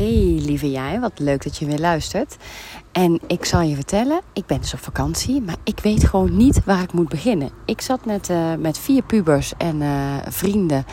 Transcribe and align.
Hey 0.00 0.40
lieve 0.42 0.70
jij, 0.70 1.00
wat 1.00 1.18
leuk 1.18 1.42
dat 1.42 1.56
je 1.56 1.66
weer 1.66 1.78
luistert. 1.78 2.36
En 2.92 3.20
ik 3.26 3.44
zal 3.44 3.60
je 3.60 3.74
vertellen, 3.74 4.20
ik 4.32 4.46
ben 4.46 4.60
dus 4.60 4.72
op 4.72 4.78
vakantie, 4.78 5.40
maar 5.40 5.56
ik 5.64 5.80
weet 5.80 6.04
gewoon 6.04 6.36
niet 6.36 6.64
waar 6.64 6.82
ik 6.82 6.92
moet 6.92 7.08
beginnen. 7.08 7.50
Ik 7.64 7.80
zat 7.80 8.04
net 8.04 8.30
uh, 8.30 8.54
met 8.54 8.78
vier 8.78 9.02
pubers 9.02 9.52
en 9.58 9.80
uh, 9.80 10.16
vrienden 10.28 10.84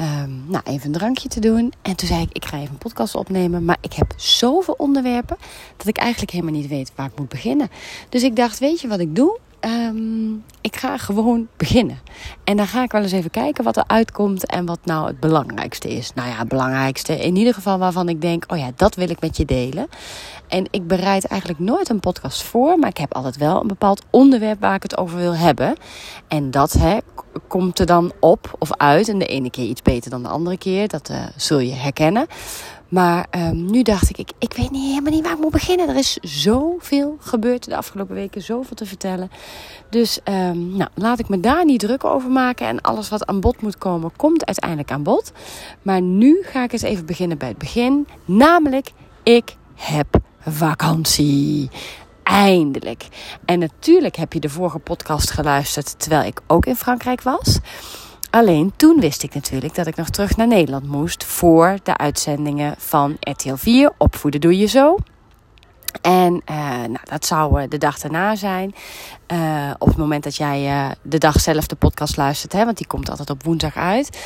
um, 0.00 0.44
nou, 0.46 0.62
even 0.64 0.86
een 0.86 0.92
drankje 0.92 1.28
te 1.28 1.40
doen. 1.40 1.72
En 1.82 1.96
toen 1.96 2.08
zei 2.08 2.22
ik, 2.22 2.32
ik 2.32 2.44
ga 2.44 2.56
even 2.56 2.70
een 2.70 2.78
podcast 2.78 3.14
opnemen. 3.14 3.64
Maar 3.64 3.78
ik 3.80 3.92
heb 3.92 4.12
zoveel 4.16 4.74
onderwerpen 4.78 5.36
dat 5.76 5.86
ik 5.86 5.96
eigenlijk 5.96 6.32
helemaal 6.32 6.54
niet 6.54 6.68
weet 6.68 6.92
waar 6.94 7.06
ik 7.06 7.18
moet 7.18 7.28
beginnen. 7.28 7.68
Dus 8.08 8.22
ik 8.22 8.36
dacht, 8.36 8.58
weet 8.58 8.80
je 8.80 8.88
wat 8.88 9.00
ik 9.00 9.16
doe? 9.16 9.38
Um, 9.60 10.44
ik 10.60 10.76
ga 10.76 10.96
gewoon 10.96 11.48
beginnen. 11.56 11.98
En 12.44 12.56
dan 12.56 12.66
ga 12.66 12.82
ik 12.82 12.92
wel 12.92 13.02
eens 13.02 13.12
even 13.12 13.30
kijken 13.30 13.64
wat 13.64 13.76
er 13.76 13.84
uitkomt 13.86 14.46
en 14.46 14.66
wat 14.66 14.78
nou 14.84 15.06
het 15.06 15.20
belangrijkste 15.20 15.88
is. 15.88 16.12
Nou 16.14 16.28
ja, 16.28 16.36
het 16.36 16.48
belangrijkste 16.48 17.18
in 17.18 17.36
ieder 17.36 17.54
geval 17.54 17.78
waarvan 17.78 18.08
ik 18.08 18.20
denk: 18.20 18.44
oh 18.48 18.58
ja, 18.58 18.70
dat 18.76 18.94
wil 18.94 19.10
ik 19.10 19.20
met 19.20 19.36
je 19.36 19.44
delen. 19.44 19.88
En 20.48 20.66
ik 20.70 20.86
bereid 20.86 21.24
eigenlijk 21.24 21.60
nooit 21.60 21.88
een 21.88 22.00
podcast 22.00 22.42
voor, 22.42 22.78
maar 22.78 22.88
ik 22.88 22.96
heb 22.96 23.14
altijd 23.14 23.36
wel 23.36 23.60
een 23.60 23.66
bepaald 23.66 24.02
onderwerp 24.10 24.60
waar 24.60 24.74
ik 24.74 24.82
het 24.82 24.96
over 24.96 25.18
wil 25.18 25.36
hebben. 25.36 25.76
En 26.28 26.50
dat 26.50 26.72
hè, 26.72 26.98
komt 27.48 27.78
er 27.78 27.86
dan 27.86 28.12
op 28.20 28.56
of 28.58 28.76
uit. 28.76 29.08
En 29.08 29.18
de 29.18 29.26
ene 29.26 29.50
keer 29.50 29.66
iets 29.66 29.82
beter 29.82 30.10
dan 30.10 30.22
de 30.22 30.28
andere 30.28 30.58
keer, 30.58 30.88
dat 30.88 31.10
uh, 31.10 31.16
zul 31.36 31.58
je 31.58 31.72
herkennen. 31.72 32.26
Maar 32.90 33.26
um, 33.30 33.70
nu 33.70 33.82
dacht 33.82 34.18
ik, 34.18 34.32
ik, 34.38 34.52
weet 34.52 34.70
niet, 34.70 34.88
helemaal 34.88 35.12
niet 35.12 35.22
waar 35.22 35.32
ik 35.32 35.38
moet 35.38 35.50
beginnen. 35.50 35.88
Er 35.88 35.96
is 35.96 36.18
zoveel 36.22 37.16
gebeurd 37.20 37.64
de 37.64 37.76
afgelopen 37.76 38.14
weken, 38.14 38.42
zoveel 38.42 38.76
te 38.76 38.86
vertellen. 38.86 39.30
Dus 39.90 40.18
um, 40.24 40.76
nou, 40.76 40.90
laat 40.94 41.18
ik 41.18 41.28
me 41.28 41.40
daar 41.40 41.64
niet 41.64 41.80
druk 41.80 42.04
over 42.04 42.30
maken. 42.30 42.66
En 42.66 42.80
alles 42.80 43.08
wat 43.08 43.26
aan 43.26 43.40
bod 43.40 43.62
moet 43.62 43.78
komen, 43.78 44.12
komt 44.16 44.46
uiteindelijk 44.46 44.90
aan 44.90 45.02
bod. 45.02 45.32
Maar 45.82 46.02
nu 46.02 46.42
ga 46.42 46.62
ik 46.62 46.72
eens 46.72 46.82
even 46.82 47.06
beginnen 47.06 47.38
bij 47.38 47.48
het 47.48 47.58
begin. 47.58 48.06
Namelijk, 48.24 48.92
ik 49.22 49.56
heb 49.74 50.06
vakantie. 50.40 51.70
Eindelijk. 52.22 53.06
En 53.44 53.58
natuurlijk 53.58 54.16
heb 54.16 54.32
je 54.32 54.40
de 54.40 54.48
vorige 54.48 54.78
podcast 54.78 55.30
geluisterd 55.30 55.98
terwijl 55.98 56.26
ik 56.26 56.40
ook 56.46 56.66
in 56.66 56.76
Frankrijk 56.76 57.22
was. 57.22 57.58
Alleen 58.30 58.72
toen 58.76 59.00
wist 59.00 59.22
ik 59.22 59.34
natuurlijk 59.34 59.74
dat 59.74 59.86
ik 59.86 59.96
nog 59.96 60.08
terug 60.10 60.36
naar 60.36 60.46
Nederland 60.46 60.88
moest 60.88 61.24
voor 61.24 61.78
de 61.82 61.96
uitzendingen 61.96 62.74
van 62.78 63.16
RTL 63.20 63.54
4. 63.54 63.92
Opvoeden 63.98 64.40
doe 64.40 64.58
je 64.58 64.66
zo. 64.66 64.96
En 66.02 66.42
uh, 66.50 66.56
nou, 66.66 66.98
dat 67.04 67.26
zou 67.26 67.62
uh, 67.62 67.68
de 67.68 67.78
dag 67.78 67.98
daarna 67.98 68.36
zijn. 68.36 68.74
Uh, 69.32 69.70
op 69.78 69.88
het 69.88 69.96
moment 69.96 70.24
dat 70.24 70.36
jij 70.36 70.94
de 71.02 71.18
dag 71.18 71.40
zelf 71.40 71.66
de 71.66 71.76
podcast 71.76 72.16
luistert, 72.16 72.52
hè, 72.52 72.64
want 72.64 72.76
die 72.76 72.86
komt 72.86 73.10
altijd 73.10 73.30
op 73.30 73.44
woensdag 73.44 73.76
uit. 73.76 74.18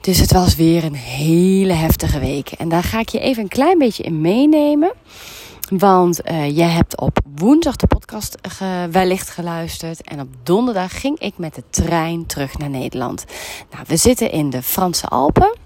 Dus 0.00 0.18
het 0.18 0.32
was 0.32 0.54
weer 0.54 0.84
een 0.84 0.94
hele 0.94 1.72
heftige 1.72 2.18
week. 2.18 2.48
En 2.50 2.68
daar 2.68 2.82
ga 2.82 2.98
ik 2.98 3.08
je 3.08 3.18
even 3.18 3.42
een 3.42 3.48
klein 3.48 3.78
beetje 3.78 4.02
in 4.02 4.20
meenemen. 4.20 4.92
Want 5.68 6.30
uh, 6.30 6.56
je 6.56 6.62
hebt 6.62 7.00
op 7.00 7.18
woensdag 7.34 7.76
de 7.76 7.86
podcast 7.86 8.38
ge 8.42 8.88
wellicht 8.90 9.30
geluisterd. 9.30 10.02
En 10.02 10.20
op 10.20 10.28
donderdag 10.42 11.00
ging 11.00 11.18
ik 11.18 11.38
met 11.38 11.54
de 11.54 11.62
trein 11.70 12.26
terug 12.26 12.58
naar 12.58 12.70
Nederland. 12.70 13.24
Nou, 13.70 13.84
we 13.86 13.96
zitten 13.96 14.30
in 14.30 14.50
de 14.50 14.62
Franse 14.62 15.06
Alpen 15.06 15.56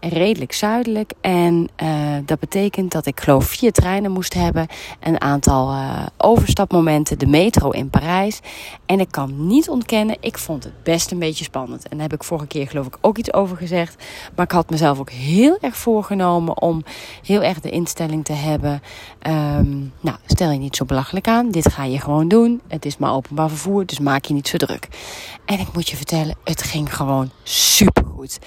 redelijk 0.00 0.52
zuidelijk. 0.52 1.12
En 1.20 1.68
uh, 1.82 1.88
dat 2.24 2.38
betekent 2.38 2.92
dat 2.92 3.06
ik 3.06 3.20
geloof 3.20 3.44
vier 3.44 3.72
treinen 3.72 4.10
moest 4.10 4.34
hebben. 4.34 4.66
Een 5.00 5.20
aantal 5.20 5.72
uh, 5.72 6.06
overstapmomenten. 6.16 7.18
De 7.18 7.26
metro 7.26 7.70
in 7.70 7.90
Parijs. 7.90 8.40
En 8.86 9.00
ik 9.00 9.10
kan 9.10 9.46
niet 9.46 9.68
ontkennen, 9.68 10.16
ik 10.20 10.38
vond 10.38 10.64
het 10.64 10.82
best 10.82 11.10
een 11.10 11.18
beetje 11.18 11.44
spannend. 11.44 11.88
En 11.88 11.90
daar 11.90 12.08
heb 12.08 12.20
ik 12.20 12.24
vorige 12.24 12.46
keer 12.46 12.68
geloof 12.68 12.86
ik 12.86 12.98
ook 13.00 13.18
iets 13.18 13.32
over 13.32 13.56
gezegd. 13.56 14.04
Maar 14.36 14.44
ik 14.44 14.50
had 14.50 14.70
mezelf 14.70 14.98
ook 14.98 15.10
heel 15.10 15.58
erg 15.60 15.76
voorgenomen 15.76 16.62
om 16.62 16.84
heel 17.22 17.42
erg 17.42 17.60
de 17.60 17.70
instelling 17.70 18.24
te 18.24 18.32
hebben. 18.32 18.82
Um, 19.56 19.92
nou, 20.00 20.16
stel 20.26 20.50
je 20.50 20.58
niet 20.58 20.76
zo 20.76 20.84
belachelijk 20.84 21.28
aan. 21.28 21.50
Dit 21.50 21.72
ga 21.72 21.84
je 21.84 22.00
gewoon 22.00 22.28
doen. 22.28 22.60
Het 22.68 22.84
is 22.84 22.96
maar 22.96 23.12
openbaar 23.12 23.48
vervoer, 23.48 23.86
dus 23.86 23.98
maak 23.98 24.24
je 24.24 24.34
niet 24.34 24.48
zo 24.48 24.56
druk. 24.56 24.88
En 25.44 25.58
ik 25.58 25.72
moet 25.72 25.88
je 25.88 25.96
vertellen, 25.96 26.36
het 26.44 26.62
ging 26.62 26.96
gewoon 26.96 27.30
supergoed. 27.42 28.38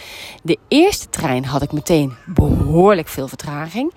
De 0.43 0.57
eerste 0.67 1.09
trein 1.09 1.45
had 1.45 1.61
ik 1.61 1.71
meteen 1.71 2.13
behoorlijk 2.25 3.07
veel 3.07 3.27
vertraging. 3.27 3.93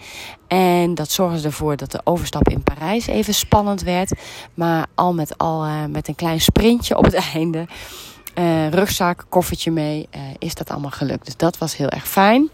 En 0.47 0.95
dat 0.95 1.11
zorgde 1.11 1.47
ervoor 1.47 1.77
dat 1.77 1.91
de 1.91 2.01
overstap 2.05 2.49
in 2.49 2.63
Parijs 2.63 3.07
even 3.07 3.35
spannend 3.35 3.83
werd. 3.83 4.13
Maar 4.55 4.87
al 4.95 5.15
met 5.15 5.39
al 5.39 5.67
uh, 5.67 5.85
met 5.85 6.09
een 6.09 6.15
klein 6.15 6.41
sprintje 6.41 6.97
op 6.97 7.05
het 7.05 7.15
einde. 7.35 7.67
Uh, 8.39 8.69
rugzak, 8.69 9.25
koffertje 9.29 9.71
mee, 9.71 10.09
uh, 10.17 10.21
is 10.39 10.55
dat 10.55 10.71
allemaal 10.71 10.91
gelukt. 10.91 11.25
Dus 11.25 11.37
dat 11.37 11.59
was 11.59 11.77
heel 11.77 11.89
erg 11.89 12.09
fijn. 12.09 12.51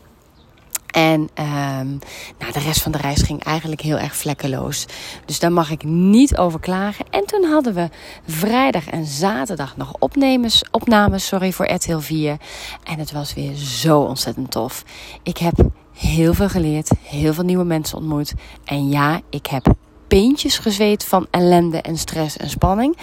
En 0.91 1.21
um, 1.21 1.99
nou, 2.39 2.53
de 2.53 2.59
rest 2.59 2.83
van 2.83 2.93
de 2.93 2.99
reis 2.99 3.23
ging 3.23 3.45
eigenlijk 3.45 3.81
heel 3.81 3.99
erg 3.99 4.17
vlekkeloos. 4.17 4.87
Dus 5.25 5.39
daar 5.39 5.53
mag 5.53 5.71
ik 5.71 5.85
niet 5.85 6.37
over 6.37 6.61
klagen. 6.61 7.05
En 7.11 7.27
toen 7.27 7.45
hadden 7.45 7.75
we 7.75 7.89
vrijdag 8.27 8.87
en 8.87 9.05
zaterdag 9.05 9.77
nog 9.77 9.95
opnames, 9.99 10.65
opnames 10.71 11.27
sorry, 11.27 11.53
voor 11.53 11.73
RTL 11.73 11.99
4. 11.99 12.37
En 12.85 12.99
het 12.99 13.13
was 13.13 13.35
weer 13.35 13.55
zo 13.55 14.01
ontzettend 14.01 14.51
tof. 14.51 14.85
Ik 15.23 15.39
heb 15.39 15.55
heel 15.95 16.35
veel 16.35 16.49
geleerd, 16.49 16.91
heel 17.03 17.35
veel 17.35 17.45
nieuwe 17.45 17.65
mensen 17.65 17.99
ontmoet. 17.99 18.33
En 18.65 18.89
ja, 18.89 19.21
ik 19.31 19.47
heb 19.47 19.75
peentjes 20.09 20.59
gezweet 20.59 21.05
van 21.05 21.27
ellende 21.31 21.81
en 21.81 21.99
stress 21.99 22.37
en 22.37 22.51
spanning. 22.51 22.97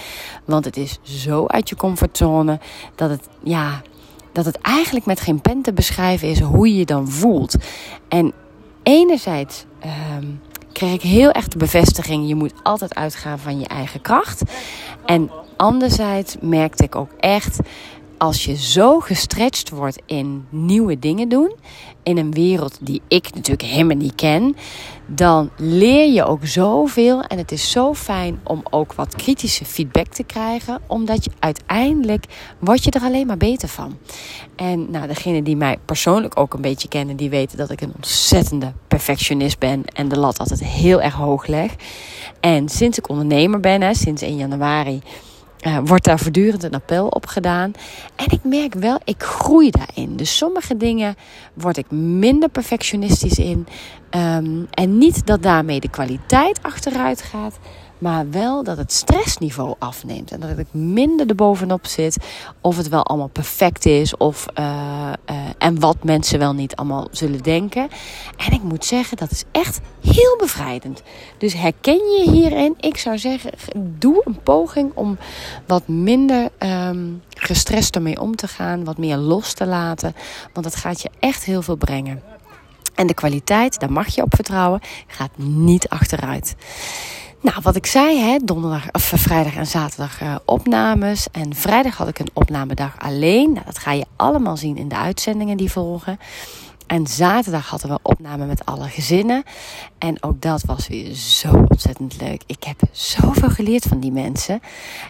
Want 0.45 0.65
het 0.65 0.77
is 0.77 0.99
zo 1.01 1.45
uit 1.45 1.69
je 1.69 1.75
comfortzone 1.75 2.59
dat 2.95 3.09
het, 3.09 3.27
ja, 3.43 3.81
dat 4.37 4.45
het 4.45 4.61
eigenlijk 4.61 5.05
met 5.05 5.19
geen 5.19 5.41
pen 5.41 5.61
te 5.61 5.73
beschrijven 5.73 6.27
is 6.27 6.39
hoe 6.39 6.67
je 6.67 6.77
je 6.77 6.85
dan 6.85 7.09
voelt. 7.09 7.55
En 8.07 8.33
enerzijds 8.83 9.65
um, 10.19 10.41
kreeg 10.71 10.93
ik 10.93 11.01
heel 11.01 11.31
erg 11.31 11.47
de 11.47 11.57
bevestiging: 11.57 12.27
je 12.27 12.35
moet 12.35 12.53
altijd 12.63 12.95
uitgaan 12.95 13.39
van 13.39 13.59
je 13.59 13.67
eigen 13.67 14.01
kracht. 14.01 14.41
En 15.05 15.31
anderzijds 15.55 16.35
merkte 16.41 16.83
ik 16.83 16.95
ook 16.95 17.11
echt. 17.19 17.59
Als 18.17 18.45
je 18.45 18.55
zo 18.55 18.99
gestretched 18.99 19.69
wordt 19.69 20.01
in 20.05 20.45
nieuwe 20.49 20.99
dingen 20.99 21.29
doen, 21.29 21.55
in 22.03 22.17
een 22.17 22.31
wereld 22.31 22.77
die 22.81 23.01
ik 23.07 23.33
natuurlijk 23.33 23.69
helemaal 23.69 23.97
niet 23.97 24.15
ken, 24.15 24.55
dan 25.05 25.49
leer 25.57 26.13
je 26.13 26.25
ook 26.25 26.45
zoveel. 26.45 27.21
En 27.21 27.37
het 27.37 27.51
is 27.51 27.71
zo 27.71 27.93
fijn 27.93 28.39
om 28.43 28.63
ook 28.69 28.93
wat 28.93 29.15
kritische 29.15 29.65
feedback 29.65 30.07
te 30.07 30.23
krijgen, 30.23 30.81
omdat 30.87 31.23
je 31.23 31.31
uiteindelijk 31.39 32.25
word 32.59 32.83
je 32.83 32.91
er 32.91 33.01
alleen 33.01 33.27
maar 33.27 33.37
beter 33.37 33.67
van. 33.67 33.97
En 34.55 34.91
nou, 34.91 35.07
degene 35.07 35.43
die 35.43 35.55
mij 35.55 35.77
persoonlijk 35.85 36.39
ook 36.39 36.53
een 36.53 36.61
beetje 36.61 36.87
kennen, 36.87 37.15
die 37.15 37.29
weten 37.29 37.57
dat 37.57 37.71
ik 37.71 37.81
een 37.81 37.93
ontzettende 37.95 38.73
perfectionist 38.87 39.59
ben 39.59 39.85
en 39.85 40.07
de 40.07 40.19
lat 40.19 40.39
altijd 40.39 40.63
heel 40.63 41.01
erg 41.01 41.13
hoog 41.13 41.47
leg. 41.47 41.75
En 42.39 42.69
sinds 42.69 42.97
ik 42.97 43.09
ondernemer 43.09 43.59
ben, 43.59 43.81
hè, 43.81 43.93
sinds 43.93 44.21
1 44.21 44.37
januari 44.37 45.01
uh, 45.67 45.77
wordt 45.83 46.03
daar 46.03 46.19
voortdurend 46.19 46.63
een 46.63 46.73
appel 46.73 47.07
op 47.07 47.25
gedaan. 47.25 47.71
En 48.15 48.25
ik 48.29 48.43
merk 48.43 48.73
wel, 48.73 48.99
ik 49.03 49.23
groei 49.23 49.69
daarin. 49.69 50.15
Dus 50.15 50.37
sommige 50.37 50.77
dingen 50.77 51.15
word 51.53 51.77
ik 51.77 51.91
minder 51.91 52.49
perfectionistisch 52.49 53.37
in. 53.39 53.67
Um, 54.11 54.67
en 54.69 54.97
niet 54.97 55.25
dat 55.25 55.43
daarmee 55.43 55.79
de 55.79 55.89
kwaliteit 55.89 56.63
achteruit 56.63 57.21
gaat. 57.21 57.59
Maar 57.97 58.29
wel 58.29 58.63
dat 58.63 58.77
het 58.77 58.91
stressniveau 58.91 59.75
afneemt. 59.79 60.31
En 60.31 60.39
dat 60.39 60.57
ik 60.57 60.73
minder 60.73 61.29
erbovenop 61.29 61.85
zit. 61.85 62.17
Of 62.61 62.77
het 62.77 62.89
wel 62.89 63.03
allemaal 63.03 63.27
perfect 63.27 63.85
is. 63.85 64.17
Of, 64.17 64.45
uh, 64.59 64.65
uh, 65.29 65.35
en 65.57 65.79
wat 65.79 66.03
mensen 66.03 66.39
wel 66.39 66.53
niet 66.53 66.75
allemaal 66.75 67.07
zullen 67.11 67.43
denken. 67.43 67.87
En 68.37 68.53
ik 68.53 68.63
moet 68.63 68.85
zeggen, 68.85 69.17
dat 69.17 69.31
is 69.31 69.43
echt 69.51 69.79
heel 70.01 70.37
bevrijdend. 70.37 71.01
Dus 71.37 71.53
herken 71.53 72.11
je 72.11 72.29
hierin? 72.31 72.75
Ik 72.79 72.97
zou 72.97 73.17
zeggen, 73.17 73.51
doe 73.75 74.21
een 74.23 74.41
poging 74.43 74.91
om 74.93 75.17
wat 75.65 75.87
minder 75.87 76.49
um, 76.59 77.21
gestrest 77.29 77.95
ermee 77.95 78.21
om 78.21 78.35
te 78.35 78.47
gaan. 78.47 78.83
Wat 78.83 78.97
meer 78.97 79.17
los 79.17 79.53
te 79.53 79.65
laten. 79.65 80.15
Want 80.53 80.65
dat 80.65 80.75
gaat 80.75 81.01
je 81.01 81.09
echt 81.19 81.43
heel 81.43 81.61
veel 81.61 81.75
brengen. 81.75 82.21
En 82.95 83.07
de 83.07 83.13
kwaliteit, 83.13 83.79
daar 83.79 83.91
mag 83.91 84.07
je 84.07 84.23
op 84.23 84.35
vertrouwen, 84.35 84.81
gaat 85.07 85.37
niet 85.37 85.89
achteruit. 85.89 86.55
Nou, 87.41 87.57
wat 87.61 87.75
ik 87.75 87.85
zei, 87.85 88.19
hè, 88.19 88.37
donderdag, 88.43 88.91
of 88.91 89.03
vrijdag 89.15 89.55
en 89.55 89.67
zaterdag 89.67 90.21
uh, 90.21 90.35
opnames. 90.45 91.27
En 91.31 91.55
vrijdag 91.55 91.97
had 91.97 92.07
ik 92.07 92.19
een 92.19 92.29
opnamedag 92.33 92.95
alleen. 92.99 93.51
Nou, 93.53 93.65
dat 93.65 93.77
ga 93.77 93.91
je 93.91 94.05
allemaal 94.15 94.57
zien 94.57 94.77
in 94.77 94.87
de 94.87 94.97
uitzendingen 94.97 95.57
die 95.57 95.71
volgen. 95.71 96.19
En 96.87 97.07
zaterdag 97.07 97.69
hadden 97.69 97.89
we 97.89 97.99
opname 98.01 98.45
met 98.45 98.65
alle 98.65 98.87
gezinnen. 98.87 99.43
En 99.97 100.23
ook 100.23 100.41
dat 100.41 100.63
was 100.63 100.87
weer 100.87 101.13
zo 101.13 101.65
ontzettend 101.69 102.21
leuk. 102.21 102.41
Ik 102.45 102.63
heb 102.63 102.79
zoveel 102.91 103.49
geleerd 103.49 103.83
van 103.83 103.99
die 103.99 104.11
mensen. 104.11 104.61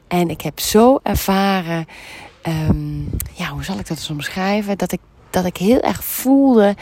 En 0.07 0.29
ik 0.29 0.41
heb 0.41 0.59
zo 0.59 0.99
ervaren. 1.03 1.85
Um, 2.47 3.09
ja, 3.33 3.49
hoe 3.49 3.63
zal 3.63 3.79
ik 3.79 3.87
dat 3.87 3.97
eens 3.97 4.09
omschrijven? 4.09 4.77
Dat 4.77 4.91
ik, 4.91 4.99
dat 5.29 5.45
ik 5.45 5.57
heel 5.57 5.79
erg 5.79 6.03
voelde. 6.03 6.75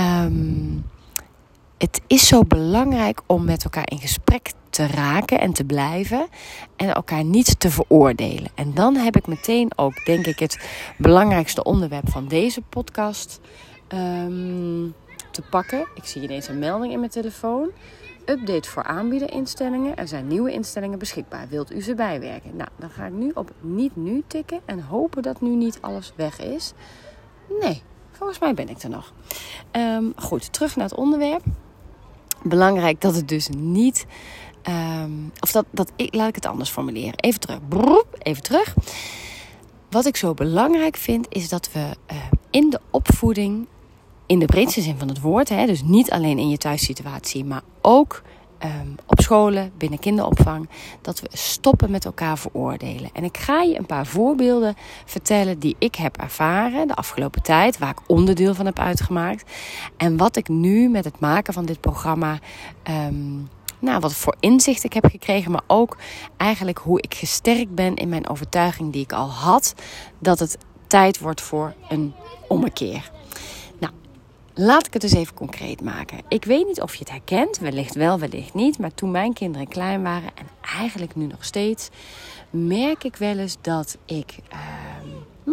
Um, 0.00 0.84
het 1.84 2.00
is 2.06 2.26
zo 2.26 2.44
belangrijk 2.44 3.20
om 3.26 3.44
met 3.44 3.64
elkaar 3.64 3.90
in 3.90 3.98
gesprek 3.98 4.52
te 4.70 4.86
raken 4.86 5.40
en 5.40 5.52
te 5.52 5.64
blijven 5.64 6.26
en 6.76 6.94
elkaar 6.94 7.24
niet 7.24 7.60
te 7.60 7.70
veroordelen. 7.70 8.50
En 8.54 8.74
dan 8.74 8.96
heb 8.96 9.16
ik 9.16 9.26
meteen 9.26 9.70
ook, 9.76 10.04
denk 10.04 10.26
ik, 10.26 10.38
het 10.38 10.68
belangrijkste 10.98 11.62
onderwerp 11.62 12.10
van 12.10 12.28
deze 12.28 12.60
podcast 12.60 13.40
um, 13.88 14.94
te 15.30 15.42
pakken. 15.50 15.86
Ik 15.94 16.04
zie 16.04 16.22
ineens 16.22 16.48
een 16.48 16.58
melding 16.58 16.92
in 16.92 16.98
mijn 16.98 17.10
telefoon. 17.10 17.70
Update 18.26 18.70
voor 18.70 18.82
aanbiederinstellingen. 18.82 19.96
Er 19.96 20.08
zijn 20.08 20.26
nieuwe 20.26 20.52
instellingen 20.52 20.98
beschikbaar. 20.98 21.48
Wilt 21.48 21.72
u 21.72 21.82
ze 21.82 21.94
bijwerken? 21.94 22.56
Nou, 22.56 22.68
dan 22.76 22.90
ga 22.90 23.06
ik 23.06 23.12
nu 23.12 23.30
op 23.34 23.50
niet 23.60 23.96
nu 23.96 24.22
tikken 24.26 24.60
en 24.64 24.80
hopen 24.80 25.22
dat 25.22 25.40
nu 25.40 25.54
niet 25.54 25.78
alles 25.80 26.12
weg 26.16 26.40
is. 26.40 26.72
Nee, 27.60 27.82
volgens 28.10 28.38
mij 28.38 28.54
ben 28.54 28.68
ik 28.68 28.82
er 28.82 28.90
nog. 28.90 29.12
Ehm, 29.70 30.04
goed, 30.16 30.52
terug 30.52 30.76
naar 30.76 30.88
het 30.88 30.98
onderwerp. 30.98 31.42
Belangrijk 32.44 33.00
dat 33.00 33.14
het 33.14 33.28
dus 33.28 33.48
niet. 33.56 34.06
Ehm, 34.62 35.10
of 35.40 35.52
dat, 35.52 35.64
dat 35.70 35.92
ik, 35.96 36.14
laat 36.14 36.28
ik 36.28 36.34
het 36.34 36.46
anders 36.46 36.70
formuleren. 36.70 37.14
Even 37.16 37.40
terug. 37.40 37.58
even 38.18 38.42
terug. 38.42 38.74
Wat 39.90 40.06
ik 40.06 40.16
zo 40.16 40.34
belangrijk 40.34 40.96
vind, 40.96 41.26
is 41.28 41.48
dat 41.48 41.72
we 41.72 41.80
uh, 42.12 42.16
in 42.50 42.70
de 42.70 42.80
opvoeding 42.90 43.66
in 44.26 44.38
de 44.38 44.44
breedste 44.44 44.80
zin 44.80 44.98
van 44.98 45.08
het 45.08 45.20
woord. 45.20 45.48
Hè, 45.48 45.66
dus 45.66 45.82
niet 45.82 46.10
alleen 46.10 46.38
in 46.38 46.48
je 46.48 46.58
thuissituatie, 46.58 47.44
maar 47.44 47.62
ook 47.80 48.22
ehm, 48.64 48.88
op 49.06 49.20
scholen, 49.20 49.72
binnen 49.78 49.98
kinderopvang. 49.98 50.68
Dat 51.00 51.20
we 51.20 51.28
stoppen 51.32 51.90
met 51.90 52.04
elkaar 52.04 52.38
veroordelen. 52.38 53.10
En 53.12 53.24
ik 53.24 53.36
ga 53.36 53.60
je 53.60 53.78
een 53.78 53.86
paar 53.86 54.06
voorbeelden 54.06 54.74
vertellen 55.04 55.58
die 55.58 55.76
ik 55.78 55.94
heb 55.94 56.16
ervaren 56.16 56.86
de 56.86 56.94
afgelopen 56.94 57.42
tijd. 57.42 57.78
Waar 57.78 57.90
ik 57.90 58.00
onderdeel 58.06 58.54
van 58.54 58.66
heb 58.66 58.78
uitgemaakt. 58.78 59.50
En 59.96 60.16
wat 60.16 60.36
ik 60.36 60.48
nu 60.48 60.88
met 60.88 61.04
het 61.04 61.20
maken 61.20 61.54
van 61.54 61.64
dit 61.64 61.80
programma. 61.80 62.38
Um, 62.90 63.48
nou, 63.78 64.00
wat 64.00 64.14
voor 64.14 64.36
inzicht 64.40 64.84
ik 64.84 64.92
heb 64.92 65.04
gekregen, 65.04 65.50
maar 65.50 65.64
ook 65.66 65.96
eigenlijk 66.36 66.78
hoe 66.78 67.00
ik 67.00 67.14
gesterkt 67.14 67.74
ben 67.74 67.94
in 67.94 68.08
mijn 68.08 68.28
overtuiging 68.28 68.92
die 68.92 69.02
ik 69.02 69.12
al 69.12 69.30
had, 69.30 69.74
dat 70.18 70.38
het 70.38 70.58
tijd 70.86 71.18
wordt 71.18 71.40
voor 71.40 71.74
een 71.88 72.14
ommekeer. 72.48 73.10
Laat 74.56 74.86
ik 74.86 74.92
het 74.92 75.02
dus 75.02 75.12
even 75.12 75.34
concreet 75.34 75.82
maken. 75.82 76.18
Ik 76.28 76.44
weet 76.44 76.66
niet 76.66 76.80
of 76.80 76.92
je 76.92 76.98
het 76.98 77.10
herkent, 77.10 77.58
wellicht 77.58 77.94
wel, 77.94 78.18
wellicht 78.18 78.54
niet. 78.54 78.78
Maar 78.78 78.94
toen 78.94 79.10
mijn 79.10 79.32
kinderen 79.32 79.68
klein 79.68 80.02
waren 80.02 80.30
en 80.34 80.46
eigenlijk 80.78 81.14
nu 81.14 81.26
nog 81.26 81.44
steeds, 81.44 81.88
merk 82.50 83.04
ik 83.04 83.16
wel 83.16 83.38
eens 83.38 83.56
dat 83.60 83.98
ik 84.04 84.38
uh, 84.52 84.58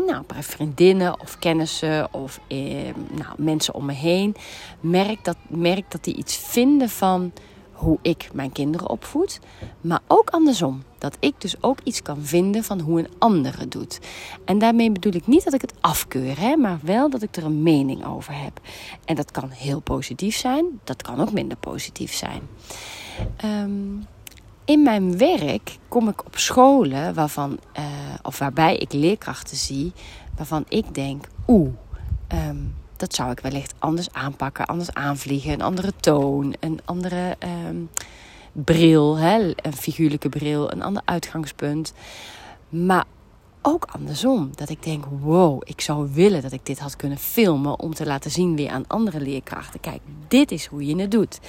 nou, 0.05 0.23
bij 0.27 0.43
vriendinnen 0.43 1.19
of 1.19 1.39
kennissen 1.39 2.13
of 2.13 2.39
eh, 2.47 2.57
nou, 3.11 3.33
mensen 3.37 3.73
om 3.73 3.85
me 3.85 3.93
heen 3.93 4.35
merk 4.79 5.23
dat, 5.23 5.37
merk 5.47 5.91
dat 5.91 6.03
die 6.03 6.15
iets 6.15 6.37
vinden 6.37 6.89
van 6.89 7.31
hoe 7.71 7.97
ik 8.01 8.29
mijn 8.33 8.51
kinderen 8.51 8.89
opvoed. 8.89 9.39
Maar 9.81 10.01
ook 10.07 10.29
andersom. 10.29 10.83
Dat 11.01 11.17
ik 11.19 11.33
dus 11.37 11.55
ook 11.61 11.79
iets 11.83 12.01
kan 12.01 12.17
vinden 12.21 12.63
van 12.63 12.79
hoe 12.79 12.99
een 12.99 13.09
ander 13.17 13.59
het 13.59 13.71
doet. 13.71 13.99
En 14.45 14.59
daarmee 14.59 14.91
bedoel 14.91 15.13
ik 15.13 15.27
niet 15.27 15.43
dat 15.43 15.53
ik 15.53 15.61
het 15.61 15.73
afkeur, 15.79 16.39
hè, 16.39 16.55
maar 16.55 16.79
wel 16.81 17.09
dat 17.09 17.21
ik 17.21 17.35
er 17.35 17.45
een 17.45 17.63
mening 17.63 18.05
over 18.05 18.33
heb. 18.41 18.59
En 19.05 19.15
dat 19.15 19.31
kan 19.31 19.49
heel 19.49 19.79
positief 19.79 20.35
zijn, 20.35 20.65
dat 20.83 21.01
kan 21.01 21.21
ook 21.21 21.31
minder 21.31 21.57
positief 21.57 22.13
zijn. 22.13 22.41
Ehm, 23.37 23.71
in 24.65 24.83
mijn 24.83 25.17
werk 25.17 25.77
kom 25.87 26.07
ik 26.07 26.25
op 26.25 26.37
scholen 26.37 27.13
waarvan, 27.13 27.59
uh, 27.77 27.83
of 28.21 28.39
waarbij 28.39 28.77
ik 28.77 28.93
leerkrachten 28.93 29.57
zie 29.57 29.91
waarvan 30.37 30.65
ik 30.67 30.93
denk, 30.93 31.25
oeh, 31.47 31.69
ehm, 32.27 32.57
dat 32.95 33.15
zou 33.15 33.31
ik 33.31 33.39
wellicht 33.39 33.73
anders 33.79 34.11
aanpakken, 34.11 34.65
anders 34.65 34.93
aanvliegen, 34.93 35.53
een 35.53 35.61
andere 35.61 35.93
toon, 35.99 36.55
een 36.59 36.79
andere 36.85 37.35
ehm, 37.39 37.77
bril, 38.51 39.17
hè, 39.17 39.51
een 39.55 39.73
figuurlijke 39.73 40.29
bril, 40.29 40.71
een 40.71 40.81
ander 40.81 41.01
uitgangspunt. 41.05 41.93
Maar 42.69 43.05
ook 43.61 43.85
andersom, 43.85 44.51
dat 44.55 44.69
ik 44.69 44.83
denk: 44.83 45.05
wow, 45.19 45.61
ik 45.63 45.81
zou 45.81 46.09
willen 46.13 46.41
dat 46.41 46.51
ik 46.51 46.65
dit 46.65 46.79
had 46.79 46.95
kunnen 46.95 47.17
filmen 47.17 47.79
om 47.79 47.93
te 47.93 48.05
laten 48.05 48.31
zien 48.31 48.55
weer 48.55 48.69
aan 48.69 48.87
andere 48.87 49.19
leerkrachten. 49.19 49.79
Kijk, 49.79 50.01
dit 50.27 50.51
is 50.51 50.65
hoe 50.65 50.85
je 50.85 50.95
het 50.95 51.11
doet. 51.11 51.39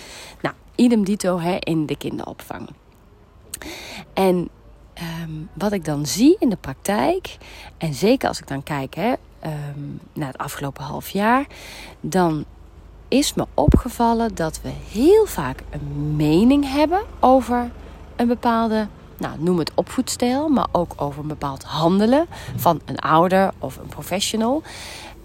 Nou, 0.43 0.55
idem 0.75 1.05
dito 1.05 1.39
hè, 1.39 1.57
in 1.59 1.87
de 1.87 1.97
kinderopvang. 1.97 2.69
En 4.13 4.49
ehm, 4.95 5.31
wat 5.53 5.73
ik 5.73 5.85
dan 5.85 6.07
zie 6.07 6.37
in 6.39 6.49
de 6.49 6.57
praktijk, 6.57 7.37
en 7.79 7.95
zeker 7.95 8.29
als 8.29 8.39
ik 8.41 8.49
dan 8.49 8.63
kijk 8.63 8.95
hè, 8.95 9.13
um, 9.45 10.01
na 10.13 10.27
het 10.27 10.39
afgelopen 10.39 10.85
half 10.85 11.09
jaar, 11.09 11.47
dan 12.01 12.45
is 13.13 13.35
me 13.35 13.47
opgevallen 13.55 14.35
dat 14.35 14.61
we 14.63 14.71
heel 14.91 15.27
vaak 15.27 15.63
een 15.71 16.17
mening 16.17 16.73
hebben 16.73 17.03
over 17.21 17.71
een 18.17 18.27
bepaalde, 18.27 18.89
nou, 19.19 19.39
noem 19.39 19.59
het 19.59 19.73
opvoedstijl, 19.75 20.49
maar 20.49 20.67
ook 20.73 20.93
over 20.97 21.23
een 21.23 21.29
bepaald 21.29 21.63
handelen 21.63 22.27
van 22.57 22.81
een 22.85 22.99
ouder 22.99 23.51
of 23.59 23.77
een 23.77 23.87
professional, 23.87 24.63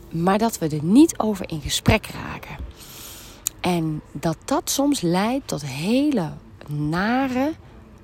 maar 0.10 0.38
dat 0.38 0.58
we 0.58 0.68
er 0.68 0.84
niet 0.84 1.20
over 1.20 1.50
in 1.50 1.62
gesprek 1.62 2.08
raken. 2.08 2.56
En 3.60 4.02
dat 4.12 4.38
dat 4.46 4.70
soms 4.70 5.02
leidt 5.02 5.48
tot 5.48 5.66
hele 5.66 6.32
nare, 6.68 7.54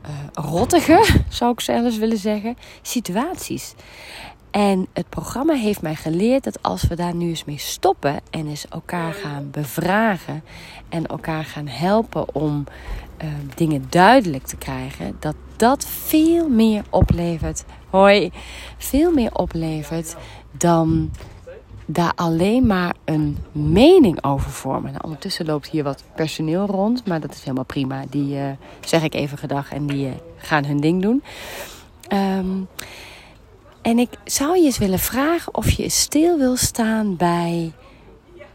uh, 0.05 0.09
rottige, 0.33 1.05
zou 1.29 1.51
ik 1.51 1.59
zelfs 1.59 1.97
willen 1.97 2.17
zeggen, 2.17 2.57
situaties. 2.81 3.73
En 4.53 4.87
het 4.93 5.09
programma 5.09 5.53
heeft 5.53 5.81
mij 5.81 5.95
geleerd 5.95 6.43
dat 6.43 6.63
als 6.63 6.83
we 6.87 6.95
daar 6.95 7.15
nu 7.15 7.27
eens 7.27 7.45
mee 7.45 7.57
stoppen 7.57 8.19
en 8.29 8.47
eens 8.47 8.67
elkaar 8.67 9.13
gaan 9.13 9.49
bevragen 9.51 10.43
en 10.89 11.05
elkaar 11.05 11.43
gaan 11.43 11.67
helpen 11.67 12.35
om 12.35 12.63
uh, 13.23 13.29
dingen 13.55 13.85
duidelijk 13.89 14.45
te 14.45 14.55
krijgen, 14.55 15.15
dat 15.19 15.35
dat 15.55 15.85
veel 15.85 16.49
meer 16.49 16.83
oplevert. 16.89 17.63
Hoi, 17.89 18.31
veel 18.77 19.11
meer 19.11 19.35
oplevert 19.35 20.15
dan 20.51 21.11
daar 21.85 22.13
alleen 22.15 22.65
maar 22.67 22.95
een 23.05 23.37
mening 23.51 24.23
over 24.23 24.51
vormen. 24.51 24.91
Nou, 24.91 25.03
ondertussen 25.03 25.45
loopt 25.45 25.69
hier 25.69 25.83
wat 25.83 26.03
personeel 26.15 26.65
rond, 26.65 27.07
maar 27.07 27.19
dat 27.19 27.33
is 27.33 27.39
helemaal 27.39 27.63
prima. 27.63 28.03
Die 28.09 28.35
uh, 28.35 28.45
zeg 28.81 29.03
ik 29.03 29.13
even 29.13 29.37
gedag 29.37 29.71
en 29.71 29.87
die 29.87 30.05
uh, 30.05 30.13
gaan 30.37 30.65
hun 30.65 30.79
ding 30.79 31.01
doen. 31.01 31.23
Um, 32.09 32.67
en 33.83 33.99
ik 33.99 34.09
zou 34.25 34.57
je 34.57 34.65
eens 34.65 34.77
willen 34.77 34.99
vragen 34.99 35.55
of 35.55 35.69
je 35.69 35.89
stil 35.89 36.37
wil 36.37 36.55
staan 36.55 37.15
bij. 37.15 37.71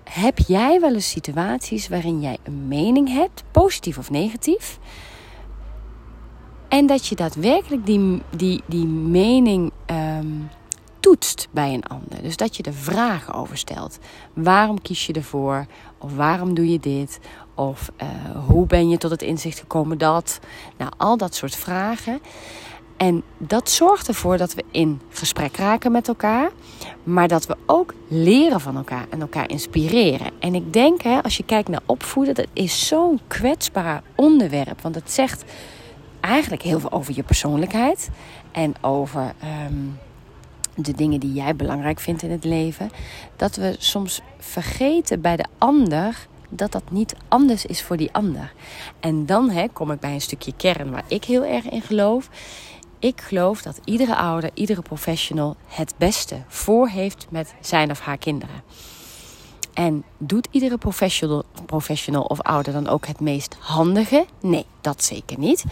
Heb 0.05 0.39
jij 0.39 0.81
wel 0.81 0.95
eens 0.95 1.11
situaties 1.11 1.89
waarin 1.89 2.21
jij 2.21 2.39
een 2.43 2.69
mening 2.69 3.09
hebt, 3.09 3.45
positief 3.51 3.99
of 3.99 4.11
negatief? 4.11 4.79
En 6.69 6.87
dat 6.87 7.07
je 7.07 7.15
daadwerkelijk 7.15 7.87
die, 7.87 8.23
die, 8.37 8.63
die 8.67 8.87
mening 8.87 9.73
um, 9.91 10.49
toetst 11.01 11.49
bij 11.51 11.75
een 11.75 11.85
ander. 11.85 12.23
Dus 12.23 12.37
dat 12.37 12.57
je 12.57 12.63
er 12.63 12.75
vragen 12.75 13.35
over 13.35 13.59
stelt. 13.59 13.99
Waarom 14.35 14.83
kies 14.83 15.07
je 15.07 15.13
ervoor? 15.13 15.67
Of 15.99 16.17
waarom 16.17 16.55
doe 16.55 16.71
je 16.71 16.81
dit? 16.81 17.21
Of 17.55 17.91
uh, 18.03 18.09
hoe 18.47 18.67
ben 18.67 18.89
je 18.89 18.99
tot 18.99 19.11
het 19.11 19.23
inzicht 19.23 19.59
gekomen 19.59 19.99
dat? 19.99 20.39
Nou, 20.77 20.93
al 20.97 21.17
dat 21.17 21.35
soort 21.35 21.57
vragen. 21.57 22.21
En 22.99 23.23
dat 23.37 23.71
zorgt 23.71 24.09
ervoor 24.09 24.37
dat 24.37 24.55
we 24.55 24.65
in 24.71 25.01
gesprek 25.09 25.57
raken 25.57 25.93
met 25.93 26.09
elkaar, 26.09 26.51
maar 27.03 27.29
dat 27.29 27.47
we 27.47 27.57
ook 27.67 27.95
leren 28.09 28.61
van 28.61 28.77
elkaar 28.77 29.07
en 29.11 29.21
elkaar 29.21 29.51
inspireren. 29.51 30.31
En 30.39 30.55
ik 30.55 30.73
denk, 30.73 31.03
hè, 31.03 31.23
als 31.23 31.37
je 31.37 31.45
kijkt 31.45 31.69
naar 31.69 31.81
opvoeden, 31.87 32.35
dat 32.35 32.47
is 32.53 32.87
zo'n 32.87 33.21
kwetsbaar 33.27 34.03
onderwerp, 34.15 34.81
want 34.81 34.95
het 34.95 35.11
zegt 35.11 35.45
eigenlijk 36.21 36.63
heel 36.63 36.81
veel 36.81 36.93
over 36.93 37.15
je 37.17 37.23
persoonlijkheid 37.23 38.11
en 38.53 38.75
over 38.81 39.33
ehm, 39.41 39.85
de 40.75 40.93
dingen 40.93 41.21
die 41.21 41.33
jij 41.33 41.57
belangrijk 41.57 42.01
vindt 42.01 42.23
in 42.23 42.31
het 42.31 42.45
leven. 42.45 42.91
Dat 43.37 43.57
we 43.57 43.77
soms 43.79 44.21
vergeten 44.39 45.21
bij 45.21 45.37
de 45.37 45.47
ander 45.59 46.27
dat 46.49 46.73
dat 46.73 46.91
niet 46.91 47.15
anders 47.29 47.67
is 47.67 47.83
voor 47.83 47.97
die 47.97 48.13
ander. 48.13 48.53
En 49.01 49.27
dan 49.27 49.51
hè, 49.51 49.69
kom 49.73 49.91
ik 49.91 50.01
bij 50.01 50.13
een 50.13 50.21
stukje 50.21 50.53
kern 50.57 50.91
waar 50.91 51.05
ik 51.07 51.25
heel 51.25 51.45
erg 51.45 51.69
in 51.69 51.83
geloof 51.83 52.29
ik 52.99 53.21
geloof 53.21 53.63
dat 53.63 53.81
iedere 53.85 54.17
ouder, 54.17 54.51
iedere 54.55 54.83
professional 54.83 55.57
het 55.67 55.95
beste 55.97 56.43
voor 56.47 56.89
heeft 56.89 57.27
met 57.31 57.55
zijn 57.61 57.91
of 57.91 58.01
haar 58.01 58.19
kinderen. 58.19 58.63
En 59.75 60.05
doet 60.19 60.49
iedere 60.51 60.79
professional, 60.79 61.45
professional 61.67 62.23
of 62.23 62.41
ouder 62.41 62.73
dan 62.73 62.89
ook 62.89 63.07
het 63.07 63.21
meest 63.21 63.57
handige? 63.61 64.27
Nee, 64.41 64.67
dat 64.81 65.05
zeker 65.05 65.39
niet. 65.39 65.65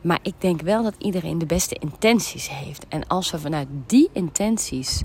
Maar 0.00 0.18
ik 0.22 0.34
denk 0.38 0.60
wel 0.60 0.82
dat 0.82 0.94
iedereen 0.98 1.38
de 1.38 1.46
beste 1.46 1.74
intenties 1.74 2.48
heeft. 2.48 2.86
En 2.88 3.06
als 3.06 3.30
we 3.30 3.38
vanuit 3.38 3.68
die 3.86 4.08
intenties 4.12 5.02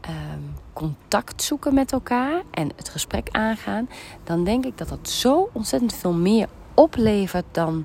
ehm, 0.00 0.40
contact 0.72 1.42
zoeken 1.42 1.74
met 1.74 1.92
elkaar 1.92 2.42
en 2.50 2.70
het 2.76 2.88
gesprek 2.88 3.28
aangaan, 3.30 3.88
dan 4.24 4.44
denk 4.44 4.64
ik 4.64 4.78
dat 4.78 4.88
dat 4.88 5.10
zo 5.10 5.50
ontzettend 5.52 5.94
veel 5.94 6.12
meer 6.12 6.48
oplevert 6.74 7.46
dan 7.52 7.84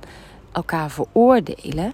elkaar 0.51 0.91
veroordelen. 0.91 1.93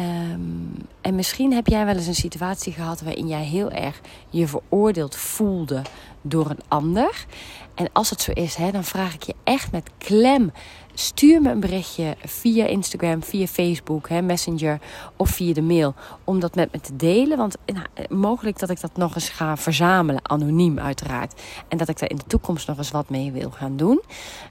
Um, 0.00 0.74
en 1.00 1.14
misschien 1.14 1.52
heb 1.52 1.66
jij 1.66 1.84
wel 1.84 1.94
eens 1.94 2.06
een 2.06 2.14
situatie 2.14 2.72
gehad 2.72 3.00
waarin 3.00 3.28
jij 3.28 3.44
heel 3.44 3.70
erg 3.70 4.00
je 4.30 4.46
veroordeeld 4.46 5.16
voelde 5.16 5.82
door 6.22 6.50
een 6.50 6.62
ander. 6.68 7.26
En 7.74 7.88
als 7.92 8.10
het 8.10 8.20
zo 8.20 8.30
is, 8.32 8.54
hè, 8.54 8.70
dan 8.70 8.84
vraag 8.84 9.14
ik 9.14 9.22
je 9.22 9.34
echt 9.44 9.72
met 9.72 9.90
klem. 9.98 10.52
Stuur 10.94 11.42
me 11.42 11.50
een 11.50 11.60
berichtje 11.60 12.16
via 12.24 12.66
Instagram, 12.66 13.22
via 13.22 13.46
Facebook, 13.46 14.08
hè, 14.08 14.22
Messenger 14.22 14.78
of 15.16 15.30
via 15.30 15.52
de 15.52 15.62
mail. 15.62 15.94
Om 16.24 16.40
dat 16.40 16.54
met 16.54 16.72
me 16.72 16.80
te 16.80 16.96
delen. 16.96 17.38
Want 17.38 17.56
nou, 17.66 17.86
mogelijk 18.20 18.58
dat 18.58 18.70
ik 18.70 18.80
dat 18.80 18.96
nog 18.96 19.14
eens 19.14 19.28
ga 19.28 19.56
verzamelen, 19.56 20.30
anoniem 20.30 20.78
uiteraard. 20.78 21.40
En 21.68 21.78
dat 21.78 21.88
ik 21.88 21.98
daar 21.98 22.10
in 22.10 22.16
de 22.16 22.26
toekomst 22.26 22.66
nog 22.66 22.78
eens 22.78 22.90
wat 22.90 23.10
mee 23.10 23.32
wil 23.32 23.50
gaan 23.50 23.76
doen. 23.76 24.02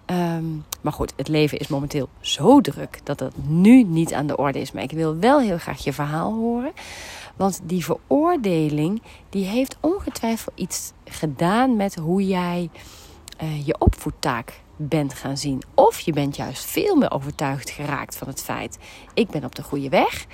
Ehm, 0.06 0.46
maar 0.82 0.94
goed, 0.94 1.14
het 1.16 1.28
leven 1.28 1.58
is 1.58 1.68
momenteel 1.68 2.10
zo 2.20 2.62
druk 2.62 3.00
dat 3.04 3.18
dat 3.18 3.34
nu 3.48 3.84
niet 3.84 4.14
aan 4.14 4.28
de 4.28 4.38
orde 4.38 4.60
is. 4.60 4.72
Maar 4.72 4.84
ik 4.84 4.92
wil 4.92 5.18
wel 5.18 5.40
heel 5.40 5.58
graag 5.58 5.84
je 5.84 5.94
verhaal 5.94 6.34
horen. 6.34 6.72
Want 7.36 7.60
die 7.64 7.86
veroordeling, 7.86 9.02
die 9.30 9.46
heeft 9.46 9.78
ongetwijfeld 9.80 10.60
iets 10.60 10.92
gedaan 11.06 11.76
met 11.76 11.96
hoe 11.96 12.28
jij 12.28 12.70
uh, 13.44 13.66
je 13.66 13.76
opvoedtaak 13.80 14.62
bent 14.88 15.14
gaan 15.14 15.38
zien. 15.38 15.62
Of 15.76 16.00
je 16.00 16.14
bent 16.14 16.36
juist 16.36 16.66
veel 16.66 16.96
meer 16.96 17.12
overtuigd 17.12 17.70
geraakt 17.70 18.16
van 18.16 18.28
het 18.28 18.42
feit: 18.42 18.78
ik 19.14 19.30
ben 19.30 19.44
op 19.44 19.56
de 19.56 19.64
goede 19.64 19.90
weg. 19.90 20.26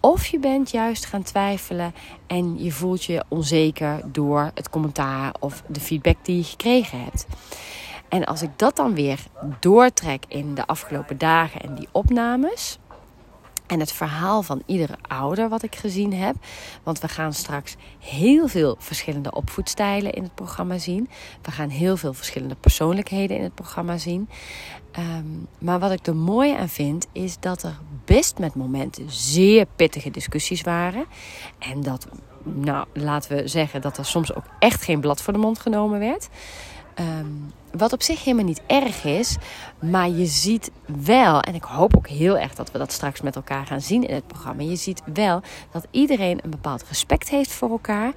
Of 0.00 0.26
je 0.26 0.38
bent 0.38 0.70
juist 0.70 1.04
gaan 1.04 1.22
twijfelen 1.22 1.94
en 2.26 2.62
je 2.62 2.72
voelt 2.72 3.04
je 3.04 3.24
onzeker 3.28 4.00
door 4.12 4.50
het 4.54 4.70
commentaar 4.70 5.34
of 5.40 5.62
de 5.66 5.80
feedback 5.80 6.24
die 6.24 6.36
je 6.36 6.44
gekregen 6.44 7.02
hebt. 7.02 7.26
En 8.08 8.24
als 8.24 8.42
ik 8.42 8.50
dat 8.56 8.76
dan 8.76 8.94
weer 8.94 9.18
doortrek 9.60 10.24
in 10.28 10.54
de 10.54 10.66
afgelopen 10.66 11.18
dagen 11.18 11.60
en 11.60 11.74
die 11.74 11.88
opnames, 11.92 12.78
en 13.66 13.80
het 13.80 13.92
verhaal 13.92 14.42
van 14.42 14.62
iedere 14.66 14.96
ouder 15.08 15.48
wat 15.48 15.62
ik 15.62 15.74
gezien 15.74 16.14
heb. 16.14 16.34
Want 16.82 16.98
we 16.98 17.08
gaan 17.08 17.32
straks 17.32 17.76
heel 17.98 18.48
veel 18.48 18.76
verschillende 18.78 19.32
opvoedstijlen 19.32 20.12
in 20.12 20.22
het 20.22 20.34
programma 20.34 20.78
zien. 20.78 21.08
We 21.42 21.50
gaan 21.50 21.68
heel 21.68 21.96
veel 21.96 22.12
verschillende 22.14 22.54
persoonlijkheden 22.54 23.36
in 23.36 23.42
het 23.42 23.54
programma 23.54 23.98
zien. 23.98 24.28
Ehm, 24.92 25.26
maar 25.58 25.78
wat 25.78 25.90
ik 25.90 26.06
er 26.06 26.16
mooi 26.16 26.54
aan 26.54 26.68
vind, 26.68 27.06
is 27.12 27.38
dat 27.40 27.62
er 27.62 27.78
best 28.04 28.38
met 28.38 28.54
momenten 28.54 29.10
zeer 29.10 29.66
pittige 29.76 30.10
discussies 30.10 30.62
waren. 30.62 31.04
En 31.58 31.82
dat, 31.82 32.06
nou, 32.42 32.86
laten 32.92 33.36
we 33.36 33.48
zeggen 33.48 33.80
dat 33.80 33.98
er 33.98 34.04
soms 34.04 34.34
ook 34.34 34.44
echt 34.58 34.82
geen 34.82 35.00
blad 35.00 35.22
voor 35.22 35.32
de 35.32 35.38
mond 35.38 35.58
genomen 35.58 35.98
werd. 35.98 36.28
Ehm, 36.94 37.26
wat 37.76 37.92
op 37.92 38.02
zich 38.02 38.24
helemaal 38.24 38.46
niet 38.46 38.62
erg 38.66 39.04
is. 39.04 39.36
Maar 39.80 40.08
je 40.08 40.26
ziet 40.26 40.70
wel, 41.04 41.40
en 41.40 41.54
ik 41.54 41.62
hoop 41.62 41.96
ook 41.96 42.08
heel 42.08 42.38
erg 42.38 42.54
dat 42.54 42.70
we 42.70 42.78
dat 42.78 42.92
straks 42.92 43.20
met 43.20 43.36
elkaar 43.36 43.66
gaan 43.66 43.80
zien 43.80 44.08
in 44.08 44.14
het 44.14 44.26
programma. 44.26 44.62
Je 44.62 44.76
ziet 44.76 45.02
wel 45.14 45.40
dat 45.72 45.86
iedereen 45.90 46.38
een 46.42 46.50
bepaald 46.50 46.84
respect 46.88 47.28
heeft 47.30 47.52
voor 47.52 47.70
elkaar. 47.70 48.12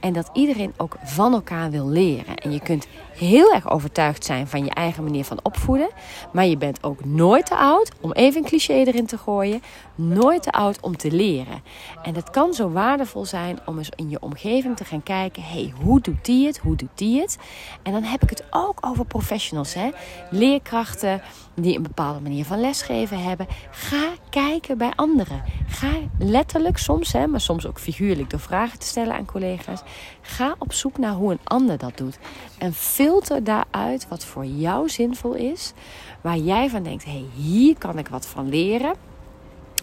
En 0.00 0.12
dat 0.12 0.30
iedereen 0.32 0.72
ook 0.76 0.96
van 1.04 1.32
elkaar 1.32 1.70
wil 1.70 1.88
leren. 1.88 2.34
En 2.36 2.52
je 2.52 2.60
kunt 2.60 2.86
heel 3.16 3.52
erg 3.52 3.70
overtuigd 3.70 4.24
zijn 4.24 4.48
van 4.48 4.64
je 4.64 4.70
eigen 4.70 5.04
manier 5.04 5.24
van 5.24 5.38
opvoeden. 5.42 5.88
Maar 6.32 6.46
je 6.46 6.56
bent 6.56 6.84
ook 6.84 7.04
nooit 7.04 7.46
te 7.46 7.56
oud, 7.56 7.90
om 8.00 8.12
even 8.12 8.42
een 8.42 8.48
cliché 8.48 8.74
erin 8.74 9.06
te 9.06 9.18
gooien, 9.18 9.62
nooit 9.94 10.42
te 10.42 10.50
oud 10.50 10.80
om 10.80 10.96
te 10.96 11.10
leren. 11.12 11.62
En 12.02 12.14
het 12.14 12.30
kan 12.30 12.54
zo 12.54 12.70
waardevol 12.70 13.24
zijn 13.24 13.58
om 13.66 13.78
eens 13.78 13.90
in 13.96 14.10
je 14.10 14.20
omgeving 14.20 14.76
te 14.76 14.84
gaan 14.84 15.02
kijken: 15.02 15.42
hey, 15.42 15.72
hoe 15.82 16.00
doet 16.00 16.24
die 16.24 16.46
het? 16.46 16.58
Hoe 16.58 16.76
doet 16.76 16.88
die 16.94 17.20
het? 17.20 17.38
En 17.82 17.92
dan 17.92 18.02
heb 18.02 18.22
ik 18.22 18.30
het 18.30 18.44
ook 18.50 18.78
over 18.80 18.99
professionals, 19.04 19.74
hè? 19.74 19.90
leerkrachten 20.30 21.22
die 21.54 21.76
een 21.76 21.82
bepaalde 21.82 22.20
manier 22.20 22.44
van 22.44 22.60
lesgeven 22.60 23.22
hebben. 23.22 23.46
Ga 23.70 24.08
kijken 24.30 24.78
bij 24.78 24.92
anderen. 24.96 25.42
Ga 25.66 25.92
letterlijk 26.18 26.78
soms, 26.78 27.12
hè, 27.12 27.26
maar 27.26 27.40
soms 27.40 27.66
ook 27.66 27.78
figuurlijk 27.78 28.30
door 28.30 28.40
vragen 28.40 28.78
te 28.78 28.86
stellen 28.86 29.14
aan 29.14 29.24
collega's. 29.24 29.82
Ga 30.20 30.54
op 30.58 30.72
zoek 30.72 30.98
naar 30.98 31.12
hoe 31.12 31.32
een 31.32 31.40
ander 31.44 31.78
dat 31.78 31.96
doet. 31.96 32.18
En 32.58 32.74
filter 32.74 33.44
daaruit 33.44 34.08
wat 34.08 34.24
voor 34.24 34.44
jou 34.44 34.88
zinvol 34.88 35.34
is. 35.34 35.72
Waar 36.20 36.38
jij 36.38 36.68
van 36.68 36.82
denkt, 36.82 37.04
hé, 37.04 37.10
hey, 37.10 37.26
hier 37.34 37.78
kan 37.78 37.98
ik 37.98 38.08
wat 38.08 38.26
van 38.26 38.48
leren. 38.48 38.94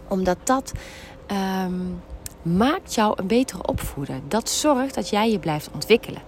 Omdat 0.07 0.37
dat 0.43 0.71
ehm, 1.27 1.81
maakt 2.41 2.93
jou 2.93 3.13
een 3.15 3.27
betere 3.27 3.67
opvoeder. 3.67 4.19
Dat 4.27 4.49
zorgt 4.49 4.95
dat 4.95 5.09
jij 5.09 5.31
je 5.31 5.39
blijft 5.39 5.69
ontwikkelen. 5.73 6.21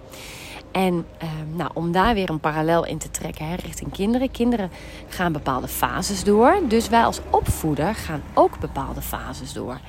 En 0.72 1.06
ehm, 1.18 1.56
nou, 1.56 1.70
om 1.74 1.92
daar 1.92 2.14
weer 2.14 2.30
een 2.30 2.40
parallel 2.40 2.86
in 2.86 2.98
te 2.98 3.10
trekken 3.10 3.48
hè, 3.48 3.54
richting 3.54 3.92
kinderen. 3.92 4.30
Kinderen 4.30 4.70
gaan 5.08 5.32
bepaalde 5.32 5.68
fases 5.68 6.24
door. 6.24 6.58
Dus 6.68 6.88
wij 6.88 7.04
als 7.04 7.20
opvoeder 7.30 7.94
gaan 7.94 8.22
ook 8.34 8.58
bepaalde 8.58 9.02
fases 9.02 9.52
door. 9.52 9.80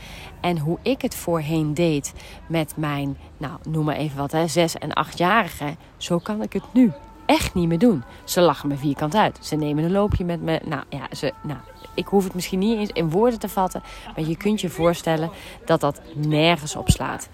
En 0.41 0.57
hoe 0.57 0.77
ik 0.81 1.01
het 1.01 1.15
voorheen 1.15 1.73
deed 1.73 2.13
met 2.47 2.73
mijn, 2.77 3.17
nou 3.37 3.53
noem 3.67 3.85
maar 3.85 3.95
even 3.95 4.17
wat, 4.17 4.31
hè, 4.31 4.47
zes- 4.47 4.77
en 4.77 4.93
achtjarigen. 4.93 5.77
Zo 5.97 6.17
kan 6.17 6.41
ik 6.41 6.53
het 6.53 6.63
nu 6.73 6.91
echt 7.25 7.53
niet 7.53 7.67
meer 7.67 7.79
doen. 7.79 8.03
Ze 8.23 8.41
lachen 8.41 8.69
me 8.69 8.75
vierkant 8.77 9.15
uit. 9.15 9.37
Ze 9.41 9.55
nemen 9.55 9.83
een 9.83 9.91
loopje 9.91 10.25
met 10.25 10.41
me. 10.41 10.59
Nou 10.65 10.83
ja, 10.89 11.15
ze, 11.15 11.33
nou, 11.43 11.59
ik 11.95 12.05
hoef 12.05 12.23
het 12.23 12.33
misschien 12.33 12.59
niet 12.59 12.77
eens 12.77 12.89
in 12.89 13.09
woorden 13.09 13.39
te 13.39 13.49
vatten. 13.49 13.83
Maar 14.15 14.25
je 14.25 14.37
kunt 14.37 14.61
je 14.61 14.69
voorstellen 14.69 15.29
dat 15.65 15.79
dat 15.79 16.01
nergens 16.15 16.75
op 16.75 16.89
slaat 16.89 17.29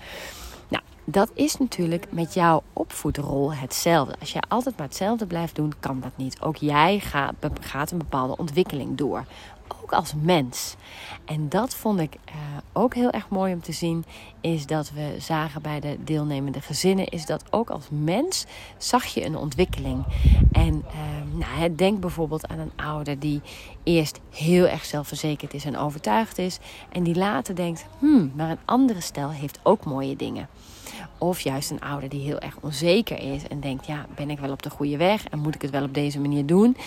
dat 1.09 1.31
is 1.33 1.57
natuurlijk 1.57 2.11
met 2.11 2.33
jouw 2.33 2.63
opvoedrol 2.73 3.53
hetzelfde. 3.53 4.15
Als 4.19 4.31
jij 4.31 4.41
altijd 4.47 4.77
maar 4.77 4.87
hetzelfde 4.87 5.25
blijft 5.25 5.55
doen, 5.55 5.73
kan 5.79 5.99
dat 5.99 6.11
niet. 6.15 6.41
Ook 6.41 6.55
jij 6.55 6.99
gaat, 6.99 7.91
een 7.91 7.97
bepaalde 7.97 8.37
ontwikkeling 8.37 8.97
door. 8.97 9.25
Ook 9.81 9.91
als 9.91 10.13
mens. 10.21 10.75
En 11.25 11.49
dat 11.49 11.75
vond 11.75 11.99
ik 11.99 12.15
uh, 12.29 12.33
ook 12.73 12.93
heel 12.93 13.09
erg 13.09 13.29
mooi 13.29 13.53
om 13.53 13.61
te 13.61 13.71
zien. 13.71 14.05
Is 14.41 14.65
dat 14.65 14.91
we 14.91 15.15
zagen 15.19 15.61
bij 15.61 15.79
de 15.79 15.97
deelnemende 16.03 16.61
gezinnen. 16.61 17.07
Is 17.07 17.25
dat 17.25 17.43
ook 17.49 17.69
als 17.69 17.85
mens 17.89 18.45
zag 18.77 19.05
je 19.05 19.25
een 19.25 19.37
ontwikkeling. 19.37 20.05
En 20.51 20.85
uh, 20.87 21.47
nou, 21.47 21.75
denk 21.75 21.99
bijvoorbeeld 21.99 22.47
aan 22.47 22.59
een 22.59 22.71
ouder 22.75 23.19
die 23.19 23.41
eerst 23.83 24.19
heel 24.29 24.67
erg 24.67 24.85
zelfverzekerd 24.85 25.53
is 25.53 25.65
en 25.65 25.77
overtuigd 25.77 26.37
is. 26.37 26.59
En 26.89 27.03
die 27.03 27.15
later 27.15 27.55
denkt: 27.55 27.85
hmm, 27.99 28.31
maar 28.35 28.49
een 28.49 28.59
andere 28.65 29.01
stel 29.01 29.29
heeft 29.29 29.59
ook 29.63 29.85
mooie 29.85 30.15
dingen. 30.15 30.49
Of 31.17 31.39
juist 31.39 31.71
een 31.71 31.81
ouder 31.81 32.09
die 32.09 32.21
heel 32.21 32.39
erg 32.39 32.57
onzeker 32.61 33.33
is 33.33 33.47
en 33.47 33.59
denkt: 33.59 33.85
ja, 33.85 34.05
ben 34.15 34.29
ik 34.29 34.39
wel 34.39 34.51
op 34.51 34.63
de 34.63 34.69
goede 34.69 34.97
weg 34.97 35.27
en 35.27 35.39
moet 35.39 35.55
ik 35.55 35.61
het 35.61 35.71
wel 35.71 35.83
op 35.83 35.93
deze 35.93 36.19
manier 36.19 36.45
doen? 36.45 36.77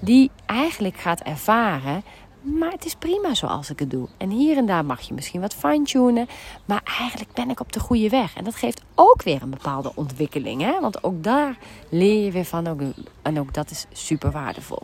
Die 0.00 0.30
eigenlijk 0.46 0.96
gaat 0.96 1.20
ervaren. 1.20 2.02
Maar 2.42 2.70
het 2.70 2.84
is 2.84 2.94
prima 2.94 3.34
zoals 3.34 3.70
ik 3.70 3.78
het 3.78 3.90
doe. 3.90 4.08
En 4.16 4.30
hier 4.30 4.56
en 4.56 4.66
daar 4.66 4.84
mag 4.84 5.00
je 5.00 5.14
misschien 5.14 5.40
wat 5.40 5.54
fine-tunen. 5.54 6.28
Maar 6.64 6.80
eigenlijk 6.98 7.32
ben 7.32 7.50
ik 7.50 7.60
op 7.60 7.72
de 7.72 7.80
goede 7.80 8.08
weg. 8.08 8.34
En 8.36 8.44
dat 8.44 8.54
geeft 8.54 8.82
ook 8.94 9.22
weer 9.22 9.42
een 9.42 9.50
bepaalde 9.50 9.92
ontwikkeling. 9.94 10.62
Hè? 10.62 10.80
Want 10.80 11.04
ook 11.04 11.22
daar 11.24 11.56
leer 11.88 12.24
je 12.24 12.30
weer 12.30 12.44
van. 12.44 12.94
En 13.22 13.40
ook 13.40 13.54
dat 13.54 13.70
is 13.70 13.86
super 13.92 14.30
waardevol. 14.30 14.82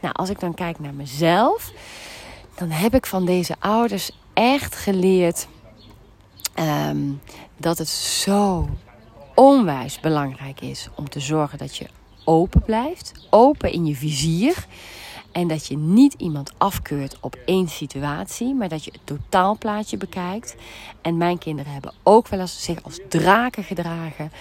Nou, 0.00 0.14
als 0.14 0.30
ik 0.30 0.40
dan 0.40 0.54
kijk 0.54 0.78
naar 0.78 0.94
mezelf. 0.94 1.72
Dan 2.54 2.70
heb 2.70 2.94
ik 2.94 3.06
van 3.06 3.24
deze 3.24 3.54
ouders 3.58 4.10
echt 4.32 4.74
geleerd 4.74 5.46
Ehm, 6.56 6.98
dat 7.56 7.78
het 7.78 7.88
zo 7.88 8.68
onwijs 9.34 10.00
belangrijk 10.00 10.60
is 10.60 10.88
om 10.94 11.08
te 11.08 11.20
zorgen 11.20 11.58
dat 11.58 11.76
je 11.76 11.86
open 12.24 12.62
blijft, 12.62 13.12
open 13.30 13.72
in 13.72 13.86
je 13.86 13.94
vizier. 13.94 14.66
En 15.36 15.48
dat 15.48 15.66
je 15.66 15.76
niet 15.76 16.14
iemand 16.18 16.52
afkeurt 16.58 17.16
op 17.20 17.36
één 17.44 17.68
situatie, 17.68 18.54
maar 18.54 18.68
dat 18.68 18.84
je 18.84 18.92
het 18.92 19.00
totaalplaatje 19.06 19.96
bekijkt. 19.96 20.56
En 21.02 21.16
mijn 21.16 21.38
kinderen 21.38 21.72
hebben 21.72 21.92
ook 22.02 22.28
wel 22.28 22.40
eens 22.40 22.62
zich 22.64 22.82
als 22.82 23.00
draken 23.08 23.64
gedragen. 23.64 24.32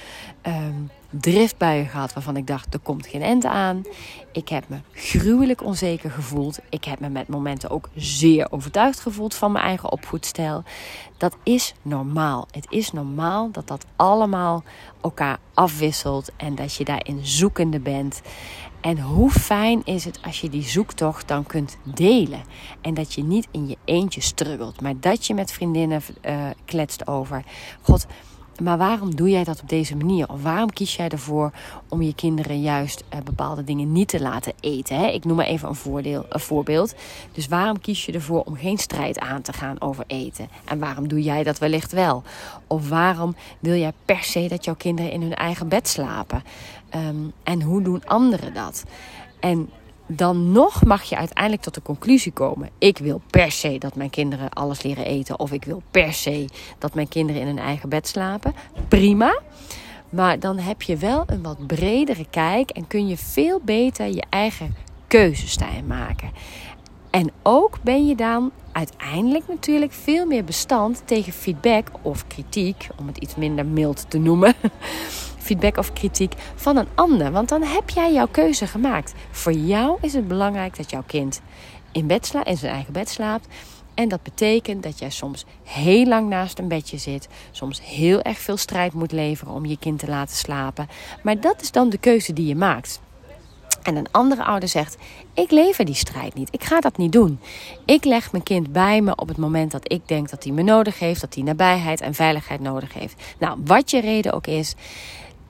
Um, 0.47 0.89
driftbuien 1.09 1.87
gehad 1.87 2.13
waarvan 2.13 2.37
ik 2.37 2.47
dacht, 2.47 2.73
er 2.73 2.79
komt 2.79 3.07
geen 3.07 3.21
end 3.21 3.45
aan. 3.45 3.83
Ik 4.31 4.49
heb 4.49 4.69
me 4.69 4.77
gruwelijk 4.93 5.63
onzeker 5.63 6.11
gevoeld. 6.11 6.59
Ik 6.69 6.83
heb 6.83 6.99
me 6.99 7.09
met 7.09 7.27
momenten 7.27 7.69
ook 7.69 7.89
zeer 7.95 8.51
overtuigd 8.51 8.99
gevoeld 8.99 9.35
van 9.35 9.51
mijn 9.51 9.65
eigen 9.65 9.91
opvoedstijl. 9.91 10.63
Dat 11.17 11.37
is 11.43 11.73
normaal. 11.81 12.47
Het 12.51 12.65
is 12.69 12.91
normaal 12.91 13.51
dat 13.51 13.67
dat 13.67 13.85
allemaal 13.95 14.63
elkaar 15.01 15.37
afwisselt 15.53 16.31
en 16.37 16.55
dat 16.55 16.75
je 16.75 16.83
daarin 16.83 17.19
zoekende 17.21 17.79
bent. 17.79 18.21
En 18.85 18.99
hoe 18.99 19.31
fijn 19.31 19.81
is 19.85 20.05
het 20.05 20.19
als 20.21 20.41
je 20.41 20.49
die 20.49 20.63
zoektocht 20.63 21.27
dan 21.27 21.45
kunt 21.45 21.77
delen. 21.83 22.43
En 22.81 22.93
dat 22.93 23.13
je 23.13 23.23
niet 23.23 23.47
in 23.51 23.67
je 23.67 23.77
eentje 23.85 24.21
struggelt, 24.21 24.81
maar 24.81 24.93
dat 24.99 25.25
je 25.25 25.33
met 25.33 25.51
vriendinnen 25.51 26.01
uh, 26.25 26.45
kletst 26.65 27.07
over. 27.07 27.43
God, 27.81 28.05
maar 28.61 28.77
waarom 28.77 29.15
doe 29.15 29.29
jij 29.29 29.43
dat 29.43 29.61
op 29.61 29.69
deze 29.69 29.95
manier? 29.95 30.29
Of 30.29 30.43
waarom 30.43 30.73
kies 30.73 30.95
jij 30.95 31.09
ervoor 31.09 31.51
om 31.89 32.01
je 32.01 32.15
kinderen 32.15 32.61
juist 32.61 33.03
uh, 33.13 33.19
bepaalde 33.21 33.63
dingen 33.63 33.91
niet 33.91 34.07
te 34.07 34.21
laten 34.21 34.53
eten? 34.59 34.97
Hè? 34.97 35.07
Ik 35.07 35.25
noem 35.25 35.35
maar 35.35 35.45
even 35.45 35.69
een, 35.69 35.75
voordeel, 35.75 36.25
een 36.29 36.39
voorbeeld. 36.39 36.95
Dus 37.31 37.47
waarom 37.47 37.79
kies 37.81 38.05
je 38.05 38.11
ervoor 38.11 38.43
om 38.43 38.55
geen 38.55 38.77
strijd 38.77 39.19
aan 39.19 39.41
te 39.41 39.53
gaan 39.53 39.81
over 39.81 40.03
eten? 40.07 40.47
En 40.65 40.79
waarom 40.79 41.07
doe 41.07 41.21
jij 41.21 41.43
dat 41.43 41.57
wellicht 41.57 41.91
wel? 41.91 42.23
Of 42.67 42.89
waarom 42.89 43.35
wil 43.59 43.75
jij 43.75 43.93
per 44.05 44.23
se 44.23 44.47
dat 44.47 44.65
jouw 44.65 44.75
kinderen 44.75 45.11
in 45.11 45.21
hun 45.21 45.35
eigen 45.35 45.67
bed 45.67 45.87
slapen? 45.87 46.43
Um, 46.95 47.33
en 47.43 47.61
hoe 47.61 47.81
doen 47.81 48.05
anderen 48.05 48.53
dat? 48.53 48.83
En 49.39 49.69
dan 50.07 50.51
nog 50.51 50.83
mag 50.83 51.03
je 51.03 51.17
uiteindelijk 51.17 51.63
tot 51.63 51.73
de 51.73 51.81
conclusie 51.81 52.31
komen: 52.31 52.69
ik 52.77 52.97
wil 52.97 53.21
per 53.29 53.51
se 53.51 53.77
dat 53.77 53.95
mijn 53.95 54.09
kinderen 54.09 54.49
alles 54.49 54.83
leren 54.83 55.05
eten, 55.05 55.39
of 55.39 55.51
ik 55.51 55.63
wil 55.63 55.81
per 55.91 56.13
se 56.13 56.45
dat 56.79 56.93
mijn 56.93 57.07
kinderen 57.07 57.41
in 57.41 57.47
hun 57.47 57.59
eigen 57.59 57.89
bed 57.89 58.07
slapen. 58.07 58.53
Prima. 58.87 59.39
Maar 60.09 60.39
dan 60.39 60.57
heb 60.57 60.81
je 60.81 60.97
wel 60.97 61.23
een 61.25 61.43
wat 61.43 61.67
bredere 61.67 62.25
kijk 62.29 62.69
en 62.69 62.87
kun 62.87 63.07
je 63.07 63.17
veel 63.17 63.61
beter 63.63 64.07
je 64.07 64.23
eigen 64.29 64.75
keuzes 65.07 65.57
daarin 65.57 65.87
maken. 65.87 66.31
En 67.09 67.31
ook 67.43 67.77
ben 67.81 68.07
je 68.07 68.15
dan 68.15 68.51
uiteindelijk 68.71 69.47
natuurlijk 69.47 69.91
veel 69.91 70.25
meer 70.25 70.43
bestand 70.43 71.01
tegen 71.05 71.33
feedback 71.33 71.87
of 72.01 72.27
kritiek, 72.27 72.87
om 72.99 73.07
het 73.07 73.17
iets 73.17 73.35
minder 73.35 73.65
mild 73.65 74.05
te 74.09 74.17
noemen. 74.17 74.53
Feedback 75.45 75.77
of 75.77 75.93
kritiek 75.93 76.33
van 76.55 76.77
een 76.77 76.87
ander. 76.95 77.31
Want 77.31 77.49
dan 77.49 77.63
heb 77.63 77.89
jij 77.89 78.13
jouw 78.13 78.27
keuze 78.27 78.67
gemaakt. 78.67 79.13
Voor 79.31 79.53
jou 79.53 79.97
is 80.01 80.13
het 80.13 80.27
belangrijk 80.27 80.77
dat 80.77 80.89
jouw 80.89 81.03
kind 81.07 81.41
in, 81.91 82.07
bed 82.07 82.25
slaapt, 82.25 82.47
in 82.47 82.57
zijn 82.57 82.73
eigen 82.73 82.93
bed 82.93 83.09
slaapt. 83.09 83.47
En 83.93 84.09
dat 84.09 84.23
betekent 84.23 84.83
dat 84.83 84.99
jij 84.99 85.09
soms 85.09 85.45
heel 85.63 86.05
lang 86.05 86.29
naast 86.29 86.59
een 86.59 86.67
bedje 86.67 86.97
zit. 86.97 87.27
Soms 87.51 87.81
heel 87.81 88.21
erg 88.21 88.37
veel 88.37 88.57
strijd 88.57 88.93
moet 88.93 89.11
leveren 89.11 89.53
om 89.53 89.65
je 89.65 89.77
kind 89.77 89.99
te 89.99 90.07
laten 90.07 90.35
slapen. 90.35 90.87
Maar 91.23 91.39
dat 91.39 91.61
is 91.61 91.71
dan 91.71 91.89
de 91.89 91.97
keuze 91.97 92.33
die 92.33 92.47
je 92.47 92.55
maakt. 92.55 92.99
En 93.85 93.95
een 93.95 94.11
andere 94.11 94.43
ouder 94.43 94.69
zegt: 94.69 94.97
Ik 95.33 95.51
lever 95.51 95.85
die 95.85 95.95
strijd 95.95 96.33
niet. 96.33 96.47
Ik 96.51 96.63
ga 96.63 96.79
dat 96.79 96.97
niet 96.97 97.11
doen. 97.11 97.39
Ik 97.85 98.05
leg 98.05 98.31
mijn 98.31 98.43
kind 98.43 98.71
bij 98.71 99.01
me 99.01 99.15
op 99.15 99.27
het 99.27 99.37
moment 99.37 99.71
dat 99.71 99.91
ik 99.91 100.07
denk 100.07 100.29
dat 100.29 100.43
hij 100.43 100.53
me 100.53 100.61
nodig 100.61 100.99
heeft, 100.99 101.21
dat 101.21 101.33
hij 101.33 101.43
nabijheid 101.43 102.01
en 102.01 102.13
veiligheid 102.13 102.59
nodig 102.59 102.93
heeft. 102.93 103.21
Nou, 103.39 103.59
wat 103.65 103.91
je 103.91 103.99
reden 104.01 104.33
ook 104.33 104.47
is. 104.47 104.75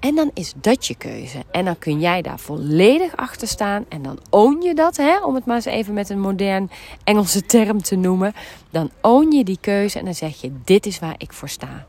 En 0.06 0.16
dan 0.16 0.32
is 0.34 0.54
dat 0.62 0.86
je 0.86 0.96
keuze. 0.96 1.44
En 1.52 1.66
dan 1.66 1.78
kun 1.78 2.00
jij 2.00 2.22
daar 2.22 2.40
volledig 2.40 3.16
achter 3.16 3.48
staan. 3.48 3.86
En 3.90 4.02
dan 4.02 4.20
own 4.30 4.62
je 4.62 4.76
dat, 4.76 4.98
hè, 4.98 5.24
om 5.24 5.36
het 5.36 5.46
maar 5.46 5.56
eens 5.56 5.66
even 5.66 5.94
met 5.94 6.10
een 6.10 6.20
modern 6.20 6.70
Engelse 7.04 7.46
term 7.46 7.82
te 7.82 7.96
noemen. 7.96 8.34
Dan 8.70 8.92
own 9.02 9.32
je 9.32 9.44
die 9.44 9.58
keuze 9.62 10.00
en 10.00 10.06
dan 10.06 10.14
zeg 10.14 10.42
je: 10.42 10.52
Dit 10.64 10.86
is 10.86 11.00
waar 11.00 11.16
ik 11.18 11.34
voor 11.34 11.50
sta. 11.50 11.86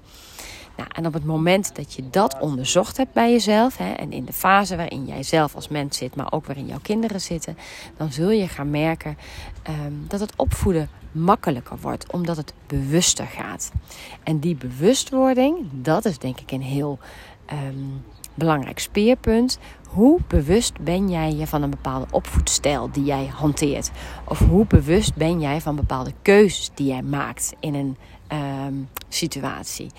Nou, 0.77 0.89
en 0.93 1.07
op 1.07 1.13
het 1.13 1.25
moment 1.25 1.77
dat 1.77 1.95
je 1.95 2.11
dat 2.11 2.41
onderzocht 2.41 2.97
hebt 2.97 3.13
bij 3.13 3.31
jezelf, 3.31 3.77
hè, 3.77 3.93
en 3.93 4.13
in 4.13 4.25
de 4.25 4.33
fase 4.33 4.77
waarin 4.77 5.07
jij 5.07 5.23
zelf 5.23 5.55
als 5.55 5.69
mens 5.69 5.97
zit, 5.97 6.17
maar 6.17 6.33
ook 6.33 6.47
waarin 6.47 6.67
jouw 6.67 6.81
kinderen 6.83 7.21
zitten, 7.21 7.59
dan 7.97 8.13
zul 8.13 8.31
je 8.31 8.49
gaan 8.49 8.71
merken 8.71 9.19
ehm, 9.63 9.93
dat 10.09 10.21
het 10.21 10.33
opvoeden 10.37 10.89
makkelijker 11.13 11.79
wordt, 11.81 12.13
omdat 12.13 12.37
het 12.37 12.53
bewuster 12.67 13.27
gaat. 13.27 13.73
En 14.23 14.39
die 14.39 14.55
bewustwording, 14.55 15.57
dat 15.73 16.05
is 16.05 16.19
denk 16.19 16.41
ik 16.41 16.51
een 16.51 16.63
heel 16.63 16.99
ehm, 17.47 17.75
belangrijk 18.35 18.79
speerpunt. 18.79 19.59
Hoe 19.89 20.21
bewust 20.29 20.81
ben 20.81 21.11
jij 21.11 21.35
je 21.35 21.47
van 21.47 21.63
een 21.63 21.71
bepaalde 21.71 22.07
opvoedstijl 22.11 22.91
die 22.93 23.05
jij 23.05 23.27
hanteert? 23.27 23.91
Of 24.25 24.39
hoe 24.39 24.67
bewust 24.67 25.15
ben 25.15 25.41
jij 25.41 25.61
van 25.61 25.77
bepaalde 25.77 26.13
keuzes 26.23 26.71
die 26.75 26.87
jij 26.87 27.03
maakt 27.03 27.55
in 27.61 27.75
een 27.75 27.97
ehm, 28.27 28.75
situatie? 29.09 29.91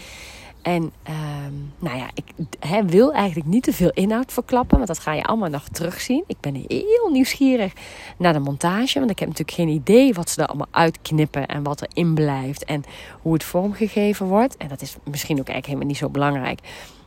En 0.67 0.91
ehm, 1.03 1.53
nou 1.79 1.97
ja, 1.97 2.09
ik 2.15 2.83
wil 2.85 3.13
eigenlijk 3.13 3.49
niet 3.49 3.63
te 3.63 3.73
veel 3.73 3.91
inhoud 3.93 4.33
verklappen, 4.33 4.75
want 4.75 4.87
dat 4.87 4.99
ga 4.99 5.13
je 5.13 5.23
allemaal 5.23 5.49
nog 5.49 5.67
terugzien. 5.67 6.23
Ik 6.27 6.39
ben 6.39 6.65
heel 6.67 7.09
nieuwsgierig 7.11 7.73
naar 8.17 8.33
de 8.33 8.39
montage, 8.39 8.99
want 8.99 9.11
ik 9.11 9.19
heb 9.19 9.27
natuurlijk 9.27 9.57
geen 9.57 9.67
idee 9.67 10.13
wat 10.13 10.29
ze 10.29 10.41
er 10.41 10.47
allemaal 10.47 10.67
uitknippen 10.71 11.45
en 11.45 11.63
wat 11.63 11.81
erin 11.81 12.13
blijft 12.13 12.65
en 12.65 12.83
hoe 13.21 13.33
het 13.33 13.43
vormgegeven 13.43 14.25
wordt. 14.25 14.57
En 14.57 14.67
dat 14.67 14.81
is 14.81 14.95
misschien 15.03 15.39
ook 15.39 15.47
eigenlijk 15.49 15.65
helemaal 15.65 15.87
niet 15.87 15.97
zo 15.97 16.09
belangrijk. 16.09 16.59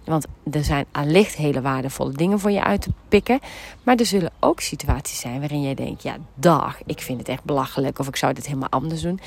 Want 0.05 0.27
er 0.51 0.65
zijn 0.65 0.87
allicht 0.93 1.35
hele 1.35 1.61
waardevolle 1.61 2.13
dingen 2.13 2.39
voor 2.39 2.51
je 2.51 2.65
uit 2.65 2.83
te 2.83 2.93
pikken. 3.09 3.39
Maar 3.83 3.97
er 3.97 4.07
zullen 4.07 4.33
ook 4.41 4.61
situaties 4.61 5.21
zijn 5.21 5.41
waarin 5.41 5.63
jij 5.63 5.75
denkt: 5.75 6.03
ja, 6.03 6.17
dag, 6.35 6.79
ik 6.87 7.01
vind 7.01 7.19
het 7.19 7.29
echt 7.29 7.45
belachelijk. 7.45 7.99
Of 7.99 8.09
ik 8.09 8.17
zou 8.17 8.33
dit 8.33 8.47
helemaal 8.47 8.69
anders 8.69 9.03
doen 9.03 9.21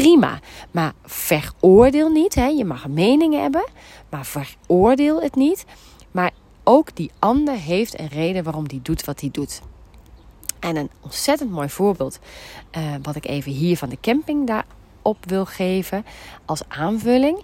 prima. 0.00 0.40
Maar 0.70 0.92
veroordeel 1.04 2.08
niet. 2.08 2.34
Hè. 2.34 2.46
Je 2.46 2.64
mag 2.64 2.88
meningen 2.88 3.42
hebben, 3.42 3.64
maar 4.08 4.26
veroordeel 4.26 5.22
het 5.22 5.34
niet. 5.34 5.64
Maar 6.10 6.30
ook 6.64 6.96
die 6.96 7.10
ander 7.18 7.54
heeft 7.54 7.98
een 7.98 8.08
reden 8.08 8.44
waarom 8.44 8.68
die 8.68 8.82
doet 8.82 9.04
wat 9.04 9.20
hij 9.20 9.30
doet. 9.32 9.60
En 10.60 10.76
een 10.76 10.90
ontzettend 11.00 11.50
mooi 11.50 11.68
voorbeeld, 11.68 12.18
uh, 12.76 12.94
wat 13.02 13.16
ik 13.16 13.26
even 13.26 13.52
hier 13.52 13.76
van 13.76 13.88
de 13.88 13.98
camping 14.00 14.46
daarop 14.46 15.24
wil 15.26 15.44
geven 15.44 16.04
als 16.44 16.62
aanvulling, 16.68 17.42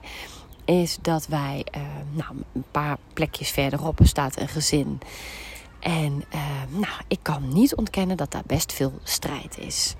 is 0.65 0.99
dat 1.03 1.27
wij, 1.27 1.67
uh, 1.77 1.83
nou, 2.11 2.43
een 2.53 2.65
paar 2.71 2.97
plekjes 3.13 3.51
verderop 3.51 3.99
staat 4.03 4.41
een 4.41 4.49
gezin. 4.49 5.01
En 5.81 6.25
uh, 6.35 6.41
nou, 6.69 7.01
ik 7.09 7.19
kan 7.23 7.49
niet 7.53 7.75
ontkennen 7.75 8.17
dat 8.17 8.31
daar 8.33 8.43
best 8.47 8.73
veel 8.73 8.93
strijd 9.03 9.59
is. 9.59 9.95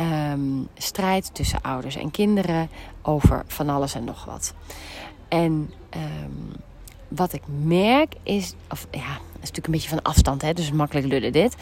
Um, 0.00 0.68
strijd 0.74 1.34
tussen 1.34 1.62
ouders 1.62 1.96
en 1.96 2.10
kinderen 2.10 2.68
over 3.02 3.44
van 3.46 3.68
alles 3.68 3.94
en 3.94 4.04
nog 4.04 4.24
wat. 4.24 4.54
En 5.28 5.72
um, 5.96 6.52
wat 7.14 7.32
ik 7.32 7.42
merk 7.64 8.14
is, 8.22 8.54
of 8.70 8.86
ja, 8.90 9.18
is 9.42 9.48
natuurlijk 9.48 9.66
een 9.66 9.72
beetje 9.72 9.88
van 9.88 10.02
afstand, 10.02 10.42
hè, 10.42 10.52
dus 10.52 10.72
makkelijk 10.72 11.06
lullen 11.06 11.32
dit. 11.32 11.56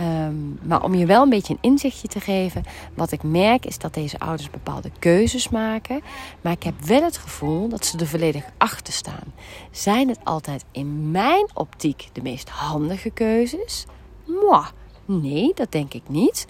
Um, 0.00 0.58
maar 0.62 0.84
om 0.84 0.94
je 0.94 1.06
wel 1.06 1.22
een 1.22 1.28
beetje 1.28 1.52
een 1.52 1.70
inzichtje 1.70 2.08
te 2.08 2.20
geven, 2.20 2.62
wat 2.94 3.12
ik 3.12 3.22
merk 3.22 3.66
is 3.66 3.78
dat 3.78 3.94
deze 3.94 4.18
ouders 4.18 4.50
bepaalde 4.50 4.90
keuzes 4.98 5.48
maken. 5.48 6.00
Maar 6.40 6.52
ik 6.52 6.62
heb 6.62 6.80
wel 6.84 7.02
het 7.02 7.16
gevoel 7.16 7.68
dat 7.68 7.86
ze 7.86 7.98
er 7.98 8.06
volledig 8.06 8.44
achter 8.58 8.92
staan. 8.92 9.32
Zijn 9.70 10.08
het 10.08 10.18
altijd 10.24 10.64
in 10.70 11.10
mijn 11.10 11.48
optiek 11.54 12.08
de 12.12 12.22
meest 12.22 12.48
handige 12.48 13.10
keuzes? 13.10 13.86
Moi, 14.26 14.64
nee, 15.04 15.52
dat 15.54 15.72
denk 15.72 15.94
ik 15.94 16.02
niet. 16.08 16.46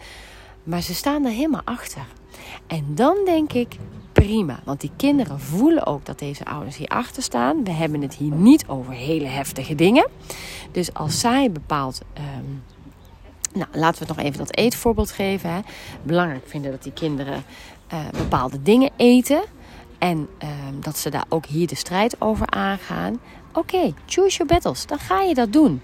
Maar 0.65 0.81
ze 0.81 0.95
staan 0.95 1.25
er 1.25 1.33
helemaal 1.33 1.65
achter. 1.65 2.07
En 2.67 2.95
dan 2.95 3.17
denk 3.25 3.53
ik, 3.53 3.77
prima. 4.13 4.61
Want 4.65 4.81
die 4.81 4.91
kinderen 4.97 5.41
voelen 5.41 5.87
ook 5.87 6.07
dat 6.07 6.19
deze 6.19 6.45
ouders 6.45 6.77
hier 6.77 6.89
achter 6.89 7.23
staan. 7.23 7.65
We 7.65 7.71
hebben 7.71 8.03
het 8.03 8.15
hier 8.15 8.33
niet 8.33 8.65
over 8.67 8.93
hele 8.93 9.27
heftige 9.27 9.75
dingen. 9.75 10.09
Dus 10.73 10.95
als 10.95 11.21
zij 11.21 11.53
bepaald. 11.53 12.01
Um, 12.19 12.63
nou, 13.53 13.69
laten 13.73 14.03
we 14.03 14.09
nog 14.09 14.25
even 14.25 14.39
dat 14.39 14.57
eetvoorbeeld 14.57 15.11
geven. 15.11 15.51
Hè. 15.51 15.61
Belangrijk 16.03 16.49
vinden 16.49 16.71
dat 16.71 16.83
die 16.83 16.93
kinderen 16.93 17.45
uh, 17.93 17.99
bepaalde 18.13 18.63
dingen 18.63 18.91
eten. 18.97 19.43
En 19.99 20.19
um, 20.19 20.81
dat 20.81 20.99
ze 20.99 21.11
daar 21.11 21.25
ook 21.29 21.47
hier 21.47 21.67
de 21.67 21.75
strijd 21.75 22.21
over 22.21 22.47
aangaan. 22.47 23.21
Oké, 23.53 23.93
choose 24.07 24.37
your 24.37 24.53
battles. 24.53 24.87
Dan 24.87 24.99
ga 24.99 25.21
je 25.21 25.35
dat 25.35 25.53
doen. 25.53 25.83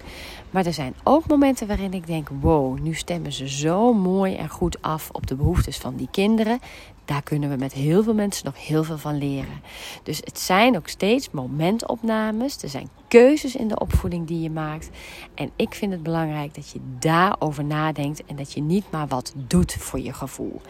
Maar 0.51 0.65
er 0.65 0.73
zijn 0.73 0.95
ook 1.03 1.27
momenten 1.27 1.67
waarin 1.67 1.93
ik 1.93 2.07
denk: 2.07 2.29
wow, 2.41 2.79
nu 2.79 2.93
stemmen 2.93 3.33
ze 3.33 3.49
zo 3.49 3.93
mooi 3.93 4.35
en 4.35 4.49
goed 4.49 4.81
af 4.81 5.09
op 5.11 5.27
de 5.27 5.35
behoeftes 5.35 5.77
van 5.77 5.95
die 5.95 6.07
kinderen. 6.11 6.59
Daar 7.05 7.23
kunnen 7.23 7.49
we 7.49 7.55
met 7.55 7.73
heel 7.73 8.03
veel 8.03 8.13
mensen 8.13 8.45
nog 8.45 8.67
heel 8.67 8.83
veel 8.83 8.97
van 8.97 9.17
leren. 9.17 9.61
Dus 10.03 10.17
het 10.17 10.39
zijn 10.39 10.77
ook 10.77 10.87
steeds 10.87 11.31
momentopnames. 11.31 12.61
Er 12.63 12.69
zijn 12.69 12.89
keuzes 13.07 13.55
in 13.55 13.67
de 13.67 13.79
opvoeding 13.79 14.27
die 14.27 14.41
je 14.41 14.49
maakt. 14.49 14.89
En 15.33 15.51
ik 15.55 15.73
vind 15.73 15.91
het 15.91 16.03
belangrijk 16.03 16.55
dat 16.55 16.69
je 16.69 16.79
daarover 16.99 17.63
nadenkt 17.63 18.25
en 18.25 18.35
dat 18.35 18.53
je 18.53 18.61
niet 18.61 18.85
maar 18.91 19.07
wat 19.07 19.33
doet 19.35 19.73
voor 19.73 19.99
je 19.99 20.13
gevoel. 20.13 20.61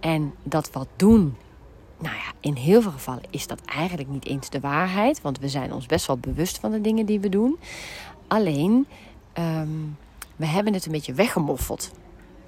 En 0.00 0.34
dat 0.42 0.70
wat 0.72 0.88
doen 0.96 1.36
nou 1.98 2.16
ja, 2.16 2.32
in 2.40 2.54
heel 2.54 2.82
veel 2.82 2.90
gevallen 2.90 3.22
is 3.30 3.46
dat 3.46 3.60
eigenlijk 3.64 4.08
niet 4.08 4.26
eens 4.26 4.50
de 4.50 4.60
waarheid. 4.60 5.20
Want 5.20 5.38
we 5.38 5.48
zijn 5.48 5.72
ons 5.72 5.86
best 5.86 6.06
wel 6.06 6.18
bewust 6.18 6.58
van 6.58 6.70
de 6.70 6.80
dingen 6.80 7.06
die 7.06 7.20
we 7.20 7.28
doen. 7.28 7.58
Alleen, 8.28 8.86
um, 9.38 9.96
we 10.36 10.46
hebben 10.46 10.74
het 10.74 10.86
een 10.86 10.92
beetje 10.92 11.12
weggemoffeld. 11.12 11.90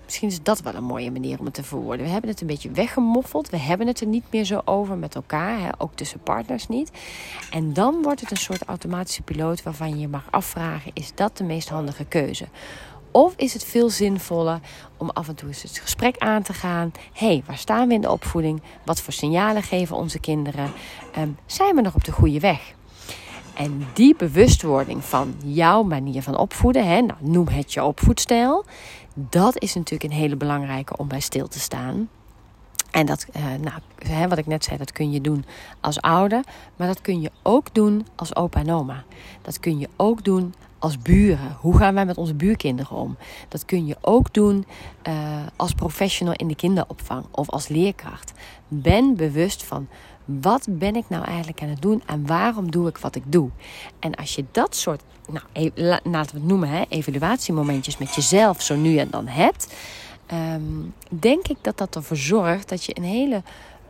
Misschien 0.04 0.28
is 0.28 0.42
dat 0.42 0.60
wel 0.60 0.74
een 0.74 0.84
mooie 0.84 1.10
manier 1.10 1.38
om 1.38 1.44
het 1.44 1.54
te 1.54 1.62
verwoorden. 1.62 2.06
We 2.06 2.12
hebben 2.12 2.30
het 2.30 2.40
een 2.40 2.46
beetje 2.46 2.70
weggemoffeld. 2.70 3.50
We 3.50 3.58
hebben 3.58 3.86
het 3.86 4.00
er 4.00 4.06
niet 4.06 4.24
meer 4.30 4.44
zo 4.44 4.60
over 4.64 4.96
met 4.96 5.14
elkaar. 5.14 5.60
Hè? 5.60 5.68
Ook 5.78 5.94
tussen 5.94 6.20
partners 6.20 6.68
niet. 6.68 6.90
En 7.50 7.72
dan 7.72 8.02
wordt 8.02 8.20
het 8.20 8.30
een 8.30 8.36
soort 8.36 8.64
automatische 8.64 9.22
piloot 9.22 9.62
waarvan 9.62 9.90
je 9.90 9.98
je 9.98 10.08
mag 10.08 10.26
afvragen: 10.30 10.90
is 10.94 11.14
dat 11.14 11.36
de 11.36 11.44
meest 11.44 11.68
handige 11.68 12.04
keuze? 12.04 12.48
Of 13.10 13.34
is 13.36 13.52
het 13.52 13.64
veel 13.64 13.90
zinvoller 13.90 14.60
om 14.96 15.10
af 15.10 15.28
en 15.28 15.34
toe 15.34 15.48
eens 15.48 15.62
het 15.62 15.78
gesprek 15.78 16.18
aan 16.18 16.42
te 16.42 16.52
gaan? 16.52 16.92
Hé, 17.12 17.26
hey, 17.26 17.42
waar 17.46 17.58
staan 17.58 17.88
we 17.88 17.94
in 17.94 18.00
de 18.00 18.10
opvoeding? 18.10 18.62
Wat 18.84 19.00
voor 19.00 19.12
signalen 19.12 19.62
geven 19.62 19.96
onze 19.96 20.20
kinderen? 20.20 20.72
Um, 21.18 21.36
zijn 21.46 21.74
we 21.74 21.80
nog 21.80 21.94
op 21.94 22.04
de 22.04 22.12
goede 22.12 22.40
weg? 22.40 22.74
En 23.58 23.86
die 23.92 24.14
bewustwording 24.16 25.04
van 25.04 25.34
jouw 25.44 25.82
manier 25.82 26.22
van 26.22 26.36
opvoeden, 26.36 26.86
hè, 26.86 27.00
nou, 27.00 27.18
noem 27.20 27.48
het 27.48 27.72
je 27.72 27.84
opvoedstijl, 27.84 28.64
dat 29.14 29.62
is 29.62 29.74
natuurlijk 29.74 30.12
een 30.12 30.18
hele 30.18 30.36
belangrijke 30.36 30.96
om 30.96 31.08
bij 31.08 31.20
stil 31.20 31.48
te 31.48 31.60
staan. 31.60 32.08
En 32.90 33.06
dat, 33.06 33.26
uh, 33.36 33.42
nou, 33.42 33.80
hè, 33.98 34.28
wat 34.28 34.38
ik 34.38 34.46
net 34.46 34.64
zei, 34.64 34.78
dat 34.78 34.92
kun 34.92 35.12
je 35.12 35.20
doen 35.20 35.44
als 35.80 36.00
ouder, 36.00 36.42
maar 36.76 36.86
dat 36.86 37.00
kun 37.00 37.20
je 37.20 37.30
ook 37.42 37.74
doen 37.74 38.06
als 38.14 38.36
opa 38.36 38.60
en 38.60 38.72
oma. 38.72 39.04
Dat 39.42 39.60
kun 39.60 39.78
je 39.78 39.88
ook 39.96 40.24
doen 40.24 40.54
als 40.78 40.98
buren. 40.98 41.56
Hoe 41.60 41.76
gaan 41.76 41.94
wij 41.94 42.06
met 42.06 42.16
onze 42.16 42.34
buurkinderen 42.34 42.96
om? 42.96 43.16
Dat 43.48 43.64
kun 43.64 43.86
je 43.86 43.96
ook 44.00 44.34
doen 44.34 44.66
uh, 45.08 45.14
als 45.56 45.72
professional 45.72 46.34
in 46.34 46.48
de 46.48 46.56
kinderopvang 46.56 47.24
of 47.30 47.50
als 47.50 47.68
leerkracht. 47.68 48.32
Ben 48.68 49.16
bewust 49.16 49.64
van 49.64 49.88
wat 50.28 50.66
ben 50.70 50.96
ik 50.96 51.04
nou 51.08 51.24
eigenlijk 51.24 51.62
aan 51.62 51.68
het 51.68 51.82
doen 51.82 52.02
en 52.06 52.26
waarom 52.26 52.70
doe 52.70 52.88
ik 52.88 52.98
wat 52.98 53.14
ik 53.14 53.22
doe? 53.26 53.50
En 53.98 54.14
als 54.14 54.34
je 54.34 54.44
dat 54.50 54.76
soort, 54.76 55.02
nou, 55.28 55.44
e 55.52 55.70
laten 56.02 56.34
we 56.34 56.40
het 56.40 56.48
noemen, 56.48 56.68
hè, 56.68 56.84
evaluatiemomentjes 56.88 57.98
met 57.98 58.14
jezelf 58.14 58.62
zo 58.62 58.76
nu 58.76 58.96
en 58.96 59.10
dan 59.10 59.26
hebt, 59.26 59.74
um, 60.32 60.94
denk 61.08 61.48
ik 61.48 61.56
dat 61.60 61.78
dat 61.78 61.96
ervoor 61.96 62.16
zorgt 62.16 62.68
dat 62.68 62.84
je 62.84 62.96
een 62.96 63.04
hele 63.04 63.42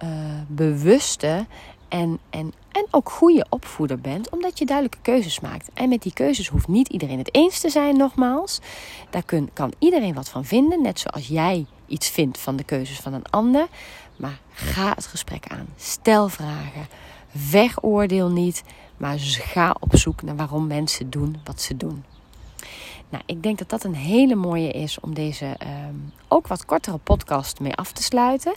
uh, 0.03 0.09
bewuste 0.47 1.47
En, 1.89 2.19
en, 2.31 2.53
en 2.73 2.87
ook 2.91 3.11
goede 3.11 3.47
opvoeder 3.49 4.01
bent, 4.01 4.31
omdat 4.31 4.59
je 4.59 4.67
duidelijke 4.67 5.03
keuzes 5.03 5.41
maakt. 5.41 5.71
En 5.75 5.89
met 5.89 6.03
die 6.03 6.13
keuzes 6.13 6.49
hoeft 6.49 6.69
niet 6.69 6.89
iedereen 6.89 7.19
het 7.19 7.35
eens 7.35 7.61
te 7.61 7.69
zijn, 7.69 7.97
nogmaals. 7.97 8.61
Daar 9.11 9.23
kun, 9.23 9.51
kan 9.53 9.73
iedereen 9.79 10.15
wat 10.15 10.29
van 10.29 10.45
vinden, 10.45 10.83
net 10.83 11.01
zoals 11.01 11.29
jij 11.29 11.67
iets 11.87 12.09
vindt 12.09 12.39
van 12.39 12.57
de 12.57 12.65
keuzes 12.65 12.99
van 12.99 13.13
een 13.13 13.31
ander. 13.31 13.67
Maar 14.19 14.39
ga 14.53 14.93
het 14.95 15.07
gesprek 15.07 15.47
aan. 15.47 15.67
Stel 15.77 16.29
vragen. 16.29 16.87
Wegoordeel 17.51 18.29
niet, 18.29 18.63
maar 18.97 19.19
ga 19.19 19.77
op 19.81 19.97
zoek 19.97 20.23
naar 20.23 20.37
waarom 20.37 20.67
mensen 20.67 21.11
doen 21.11 21.37
wat 21.45 21.61
ze 21.61 21.77
doen. 21.77 22.05
Nou, 23.11 23.23
ik 23.27 23.43
denk 23.43 23.59
dat 23.59 23.69
dat 23.69 23.85
een 23.85 23.95
hele 23.95 24.35
mooie 24.35 24.71
is 24.71 25.01
om 25.01 25.15
deze 25.15 25.47
ehm, 25.59 25.95
ook 26.29 26.47
wat 26.47 26.65
kortere 26.65 26.99
podcast 26.99 27.61
mee 27.61 27.75
af 27.75 27.93
te 27.93 28.03
sluiten. 28.03 28.53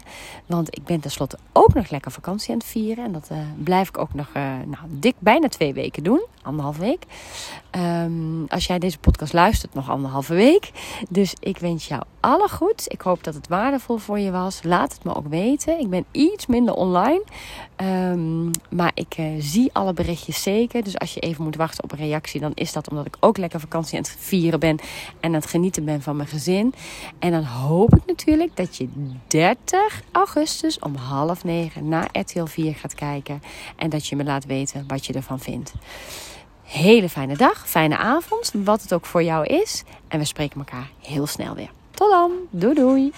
Want 0.45 0.75
ik 0.75 0.83
ben 0.83 0.99
tenslotte 0.99 1.37
ook 1.53 1.73
nog 1.73 1.89
lekker 1.89 2.11
vakantie 2.11 2.51
aan 2.51 2.57
het 2.57 2.67
vieren. 2.67 3.05
En 3.05 3.11
dat 3.11 3.29
uh, 3.31 3.37
blijf 3.63 3.87
ik 3.87 3.97
ook 3.97 4.13
nog 4.13 4.27
uh, 4.27 4.43
nou, 4.43 4.83
dik 4.87 5.15
bijna 5.19 5.47
twee 5.47 5.73
weken 5.73 6.03
doen. 6.03 6.25
Anderhalf 6.41 6.77
week. 6.77 7.03
Um, 7.71 8.45
als 8.47 8.65
jij 8.65 8.79
deze 8.79 8.97
podcast 8.97 9.33
luistert, 9.33 9.73
nog 9.73 9.89
anderhalve 9.89 10.33
week. 10.33 10.71
Dus 11.09 11.33
ik 11.39 11.57
wens 11.57 11.87
jou 11.87 12.03
alle 12.19 12.49
goed. 12.49 12.83
Ik 12.87 13.01
hoop 13.01 13.23
dat 13.23 13.33
het 13.33 13.47
waardevol 13.47 13.97
voor 13.97 14.19
je 14.19 14.31
was. 14.31 14.59
Laat 14.63 14.93
het 14.93 15.03
me 15.03 15.15
ook 15.15 15.27
weten. 15.27 15.79
Ik 15.79 15.89
ben 15.89 16.05
iets 16.11 16.45
minder 16.45 16.73
online. 16.73 17.23
Um, 17.77 18.51
maar 18.69 18.91
ik 18.93 19.17
uh, 19.17 19.25
zie 19.39 19.69
alle 19.73 19.93
berichtjes 19.93 20.43
zeker. 20.43 20.83
Dus 20.83 20.99
als 20.99 21.13
je 21.13 21.19
even 21.19 21.43
moet 21.43 21.55
wachten 21.55 21.83
op 21.83 21.91
een 21.91 21.97
reactie, 21.97 22.39
dan 22.39 22.51
is 22.53 22.73
dat 22.73 22.89
omdat 22.89 23.05
ik 23.05 23.17
ook 23.19 23.37
lekker 23.37 23.59
vakantie 23.59 23.97
aan 23.97 24.03
het 24.03 24.15
ben. 24.59 24.79
En 24.79 24.79
aan 25.19 25.33
het 25.33 25.45
genieten 25.45 25.85
ben 25.85 26.01
van 26.01 26.15
mijn 26.15 26.27
gezin. 26.27 26.73
En 27.19 27.31
dan 27.31 27.43
hoop 27.43 27.95
ik 27.95 28.05
natuurlijk 28.05 28.55
dat 28.55 28.77
je 28.77 28.87
30 29.27 30.01
augustus 30.11 30.79
om 30.79 30.95
half 30.95 31.43
negen 31.43 31.87
naar 31.87 32.09
RTL 32.11 32.45
4 32.45 32.75
gaat 32.75 32.95
kijken. 32.95 33.41
En 33.75 33.89
dat 33.89 34.07
je 34.07 34.15
me 34.15 34.23
laat 34.23 34.45
weten 34.45 34.83
wat 34.87 35.05
je 35.05 35.13
ervan 35.13 35.39
vindt. 35.39 35.73
Hele 36.63 37.09
fijne 37.09 37.37
dag, 37.37 37.69
fijne 37.69 37.97
avond, 37.97 38.51
wat 38.63 38.81
het 38.81 38.93
ook 38.93 39.05
voor 39.05 39.23
jou 39.23 39.45
is. 39.45 39.83
En 40.07 40.19
we 40.19 40.25
spreken 40.25 40.59
elkaar 40.59 40.89
heel 41.01 41.27
snel 41.27 41.55
weer. 41.55 41.69
Tot 41.91 42.09
dan, 42.09 42.31
doei 42.49 42.73
doei. 42.73 43.11